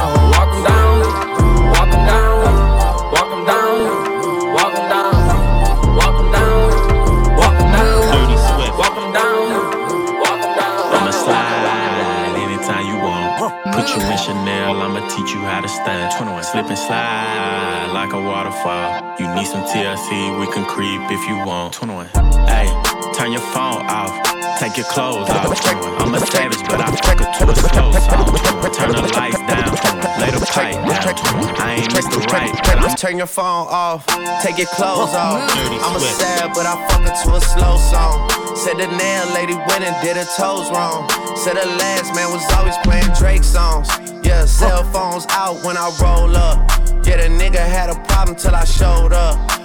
[13.66, 16.14] Put you in Chanel, I'ma teach you how to stand.
[16.16, 16.44] 21.
[16.44, 19.16] Slip and slide like a waterfall.
[19.20, 21.74] You need some TLC, we can creep if you want.
[21.74, 22.08] 21.
[22.48, 22.68] Hey,
[23.14, 24.37] turn your phone off.
[24.60, 25.62] Take your clothes off.
[25.62, 26.02] 21.
[26.02, 28.26] I'm a savage, but I fuck her to a slow song.
[28.74, 29.70] Turn the lights down.
[30.18, 31.62] Lay the pipe down.
[31.62, 32.18] I ain't Mr.
[32.34, 34.08] Right, but I'm Turn your phone off,
[34.42, 35.46] take your clothes off.
[35.86, 38.30] I'm a sad, but I fuck her to a slow song.
[38.56, 41.08] Said the nail lady went and did her toes wrong.
[41.38, 43.88] Said the last man was always playing Drake songs.
[44.24, 46.68] Yeah, cell phones out when I roll up.
[47.06, 49.57] Yeah, the nigga had a problem till I showed up.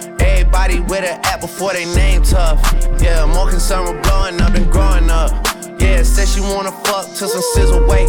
[0.54, 2.60] Everybody with an app before they name tough.
[3.00, 5.32] Yeah, more concerned with blowing up than growing up.
[5.80, 8.06] Yeah, said she wanna fuck till some scissor wait.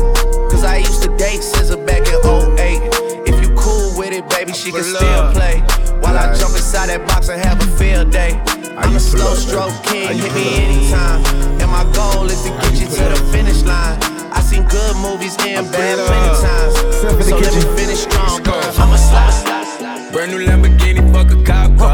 [0.51, 2.83] Cause I used to date scissor back in 08.
[3.25, 5.61] If you cool with it, baby, she can still play.
[6.03, 8.35] While I jump inside that box and have a field day.
[8.75, 11.23] I'm a slow stroke king, hit me anytime.
[11.63, 13.97] And my goal is to get you to the finish line.
[14.35, 16.75] I seen good movies and bad plenty times.
[16.99, 18.61] So let me finish strong, girl.
[18.77, 20.11] I'm a slide.
[20.11, 21.92] Brand new Lamborghini, fuck a cop car.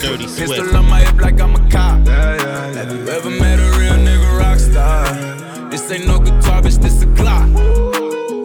[0.00, 2.06] Dirty Pistol on my hip like I'm a cop.
[2.06, 5.04] Have you ever met a real nigga rock star?
[5.68, 7.46] This ain't no guitar, bitch, this a clock.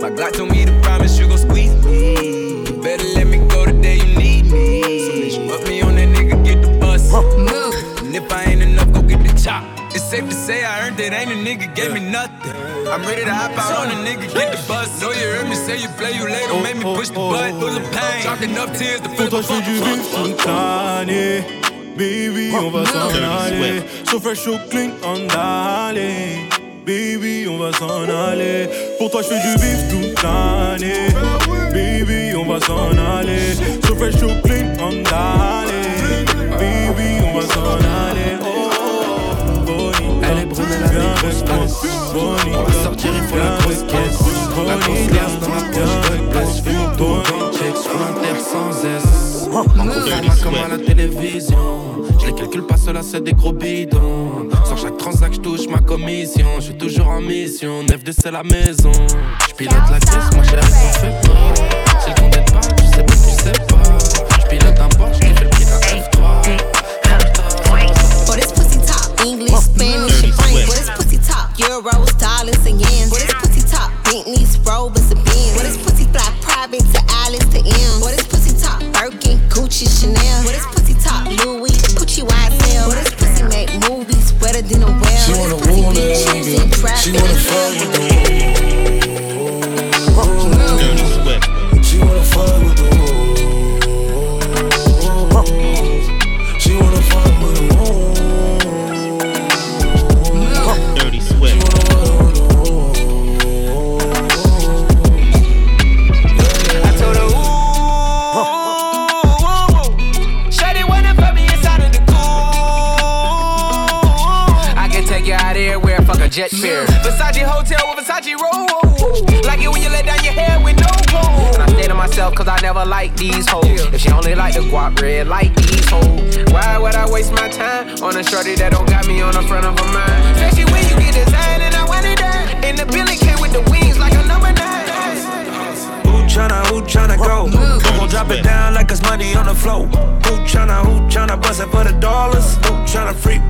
[0.01, 2.65] My Glock told me to promise you gon' squeeze me.
[2.65, 4.81] You Better let me go the day you need me.
[4.99, 7.13] So bitch, put me on that nigga, get the bus.
[7.13, 9.74] And if I ain't enough, go get the chop.
[10.15, 12.55] It's safe to say I earned it, ain't a nigga gave me nothing.
[12.87, 15.01] I'm ready to hop out on a nigga, get the bus.
[15.01, 17.31] Know you heard me say you play, you later, oh, make me push the oh,
[17.31, 17.59] button, oh.
[17.59, 18.23] full of pain.
[18.23, 21.43] Chalking up tears to Pour toi, je fais du bif toute l'année.
[21.97, 23.83] Baby, on va s'en aller.
[24.05, 26.47] So fresh, so clean, on d'aller.
[26.85, 28.69] Baby, on va s'en aller.
[28.97, 31.09] Pour toi, je fais du bif toute l'année.
[31.73, 32.94] Baby, on va s'en
[49.63, 51.57] Comme à la télévision.
[52.19, 54.49] Je les calcule pas, cela c'est des gros bidons.
[54.65, 56.47] Sur chaque transac, je touche ma commission.
[56.57, 57.83] Je suis toujours en mission.
[57.83, 58.91] 9 de c'est la maison.
[59.47, 61.53] Je pilote la caisse, moi chérie, t'en fais pas.
[62.01, 63.97] Si le compte est pas, tu sais pas, tu sais pas.
[64.41, 65.24] Je pilote un Porsche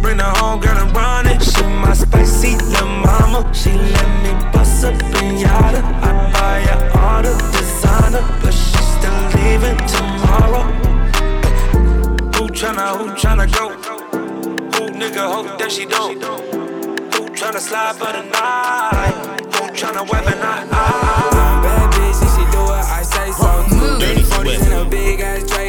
[0.06, 1.42] bring the home girl and run it?
[1.42, 3.40] She my spicy little mama.
[3.54, 5.82] She let me bust up in yada.
[6.08, 10.64] I buy her all the designer, but she still leaving tomorrow.
[12.36, 13.66] Who tryna, who tryna go?
[14.76, 16.22] Who nigga hope that she don't?
[17.14, 19.16] Who tryna slide for the night?
[19.56, 20.70] Who tryna weaponize?
[21.66, 23.50] Bad bitch, she do it, I say so.
[23.70, 24.72] Two Dirty 40s Swift.
[24.72, 25.65] and a big ass Draco.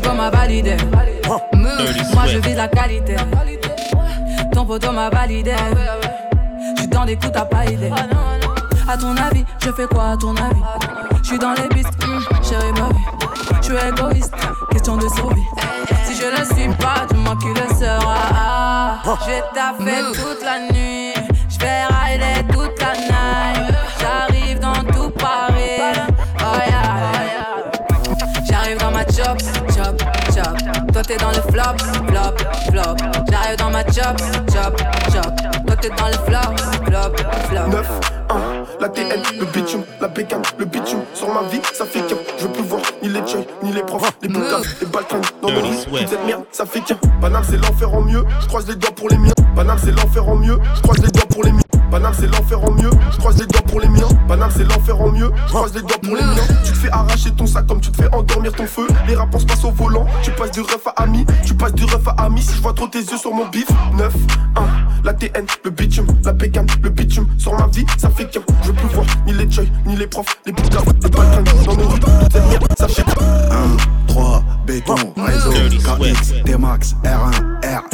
[0.00, 0.76] Validé.
[2.14, 3.16] Moi je vise la qualité.
[4.52, 5.54] Ton poteau m'a validé.
[6.76, 7.90] J'suis dans des coups, t'as pas idée.
[8.88, 10.62] À ton avis, je fais quoi à ton avis?
[11.22, 13.62] J'suis dans les pistes, hum, chérie ma vie.
[13.62, 14.34] J'suis égoïste,
[14.70, 15.42] question de survie.
[16.04, 18.98] Si je le suis pas, du moins qui le sera.
[19.26, 21.12] J'ai taffé toute la nuit.
[21.50, 23.07] J'vais rider toute la night.
[30.98, 31.78] Toi t'es dans le flop,
[32.08, 32.36] flop,
[32.72, 32.96] flop.
[33.30, 34.18] J'arrive dans ma chop,
[34.52, 34.82] chop,
[35.12, 35.32] chop.
[35.64, 36.56] Toi t'es dans le flop,
[37.16, 37.68] flop, flop.
[37.70, 38.00] 9,
[38.30, 41.00] 1, la TN, le bitume, la bécane, le bitume.
[41.14, 42.16] Sur ma vie, ça fait qu'un.
[42.38, 45.20] Je veux plus voir ni les jeunes, ni les profs, les boucas, les balkans.
[45.42, 45.98] Dans rues, Swift.
[45.98, 46.96] toute cette merde, ça fait qu'un.
[47.20, 48.24] Banal, c'est l'enfer en mieux.
[48.40, 49.32] Je croise les doigts pour les miens.
[49.56, 50.58] Banal, c'est l'enfer en mieux.
[50.76, 51.60] Je croise les doigts pour les miens.
[51.90, 52.90] Banal, c'est l'enfer en mieux.
[53.12, 54.08] Je croise les doigts pour les miens.
[54.28, 55.30] Banal, c'est l'enfer en mieux.
[55.46, 56.46] Je croise les doigts pour les miens.
[56.64, 58.86] Tu te fais arracher ton sac comme tu te fais endormir ton feu.
[59.06, 60.06] Les rapports se passent au volant.
[60.22, 61.24] Tu passes du ref à ami.
[61.46, 62.42] Tu passes du ref à ami.
[62.42, 63.68] Si je vois trop tes yeux sur mon bif.
[63.96, 64.12] 9,
[64.56, 67.26] 1, la TN, le bitume, la bécane, le bitume.
[67.38, 68.40] Sur ma vie, ça fait qu'un.
[68.62, 71.44] Je veux plus voir ni les joy, ni les profs, les boucas, les balkans.
[71.64, 73.24] Dans nos rues, toute cette merde, ça fait qu'un.
[73.50, 73.76] 1,
[74.08, 77.32] 3, béton, réseau, KX, D-Max, R1,
[77.64, 77.87] RR.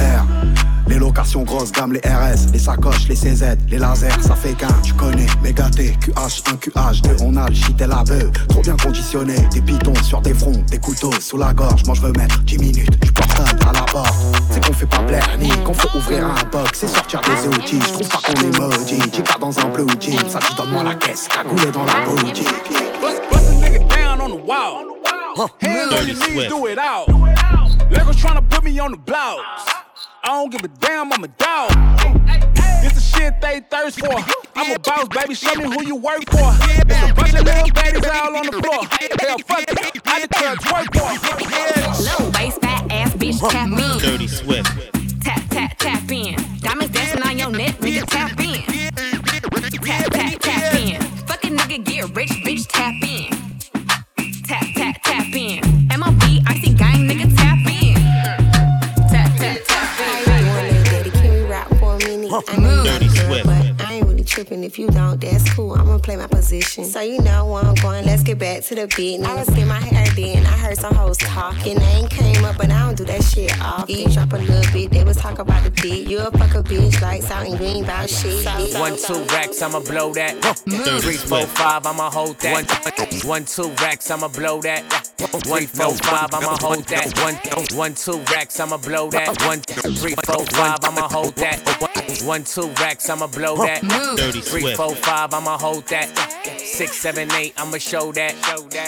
[1.14, 4.66] Les locations grosses gamme, les RS, les sacoches, les CZ, les lasers, ça fait qu'un.
[4.82, 8.32] Tu connais, méga T, QH, 1 QH, 2, on a le shit et la beuh.
[8.48, 11.84] Trop bien conditionné, des pitons sur des fronts, des couteaux sous la gorge.
[11.84, 14.12] Moi je veux mettre 10 minutes, je portable à la porte.
[14.50, 17.80] C'est qu'on fait pas plaire ni qu'on faut ouvrir un box et sortir des outils.
[17.80, 19.00] Je trouve pas qu'on est maudit.
[19.14, 22.48] Chica dans un blue jean, ça dit donne-moi la caisse, cagoulé dans la boutique.
[23.00, 24.84] Bust, bust a nigga down on the wall.
[25.62, 27.06] Hands on your knees, do it out.
[27.88, 29.83] Legos tryna put me on the blouse.
[30.24, 31.70] I don't give a damn, I'm a dog.
[32.80, 34.16] This the shit they thirst for.
[34.56, 35.34] I'm a boss, baby.
[35.34, 36.50] Show me who you work for.
[36.62, 38.88] It's a bunch of little baddies all on the floor.
[39.20, 40.00] Hell, fuck it.
[40.06, 42.24] I declare twerk for.
[42.24, 43.98] Low waist, fat ass bitch, tap in.
[43.98, 45.22] Dirty Swift.
[45.22, 46.36] Tap, tap, tap in.
[46.60, 48.62] Diamonds dancing on your neck, nigga, tap in.
[49.82, 51.03] Tap, tap, tap in.
[62.40, 62.48] Minute?
[62.48, 63.46] I know Dirty not Swift.
[63.46, 64.64] but I ain't really tripping.
[64.64, 65.72] If you don't, that's cool.
[65.72, 66.84] I'ma play my position.
[66.84, 68.04] So you know where I'm going.
[68.06, 69.28] Let's get back to the business.
[69.28, 71.78] I was getting my hair did, I heard some hoes talking.
[71.78, 73.88] They ain't came up, but I don't do that shit off.
[73.88, 74.90] drop a little bit.
[74.90, 76.08] They was talking about the dick.
[76.08, 78.44] You a fuck a bitch, lights out and green about shit.
[78.74, 80.40] One two racks, I'ma blow that.
[81.02, 82.52] Three four five, I'ma hold that.
[82.54, 82.64] One,
[83.24, 84.82] one two racks, I'ma blow that.
[85.46, 87.18] One four five, I'ma hold that.
[87.18, 89.40] One one two racks, I'ma blow that.
[89.42, 91.58] One three four five, I'ma hold that.
[91.80, 93.80] One two racks, I'ma blow that.
[94.44, 96.08] Three four five, I'ma hold that.
[96.58, 98.34] Six seven eight, I'ma show that.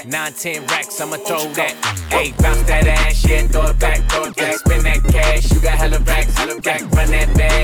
[0.07, 1.75] Nine ten racks, I'ma throw that.
[2.11, 4.55] Hey, bounce that ass, yeah, throw it back, throw it back.
[4.57, 6.83] Spend that cash, you got hella racks, hella racks.
[6.83, 7.56] Run that bag,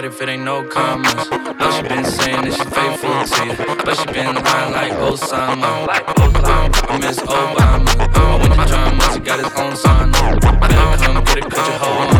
[0.00, 1.30] right if it ain't no comments.
[1.30, 5.86] Know she been saying that she faithful to you, but she been lying like Osama.
[6.88, 8.40] I miss Obama.
[8.40, 10.12] When the drama, he got his own son.
[10.12, 12.19] Better come get it, put your hoe on.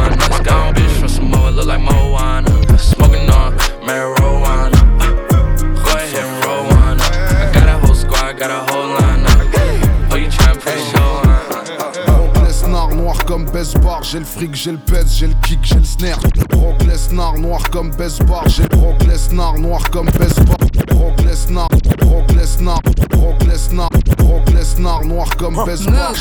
[18.00, 18.39] Noir comme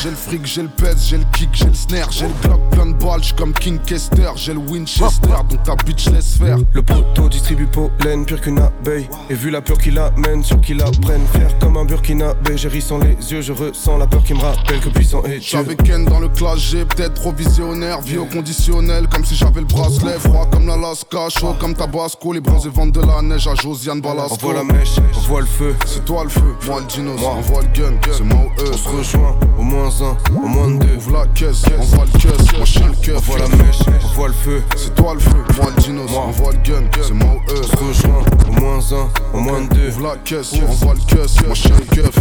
[0.01, 2.61] J'ai le fric, j'ai le pèse, j'ai le kick, j'ai le snare, j'ai le Glock
[2.71, 6.57] plein de balles, j'suis comme King Kester, j'ai le Winchester, donc ta bitch laisse faire.
[6.71, 9.09] Le poteau distribue pollen pire qu'une abeille.
[9.29, 11.25] Et vu la peur qu'il amène, sur qu'il apprenne.
[11.33, 14.39] Faire comme un burkinabé, j'ai ri sans les yeux, je ressens la peur qui me
[14.39, 15.49] rappelle que puissant est Dieu.
[15.49, 19.67] J'avais Ken dans le clash, j'ai peut-être provisionnaire, vie au conditionnel, comme si j'avais le
[19.67, 23.99] bracelet, froid comme l'Alaska, chaud comme Tabasco, les bronzes vendent de la neige à Josiane
[23.99, 24.37] Balasco.
[24.43, 25.75] On voit la mèche, on voit le feu.
[25.85, 28.71] C'est toi le feu, moi le dinos, on voit le gun, c'est moi ou eux.
[28.71, 29.35] On se rejoint
[29.68, 30.96] moins un, au moins deux.
[30.96, 33.16] Ouvre la caisse, on voit le caisse, moi je le keuf.
[33.16, 34.62] On voit la mèche, on voit le feu.
[34.76, 37.60] C'est toi le feu, moi le dinos, on voit le gun, c'est moi ou eux.
[37.60, 39.88] On se rejoint au moins un, au moins deux.
[39.88, 42.14] Ouvre la caisse, on voit le caisse, moi je le keuf.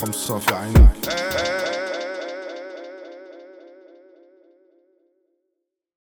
[0.00, 1.53] خمسة في عينك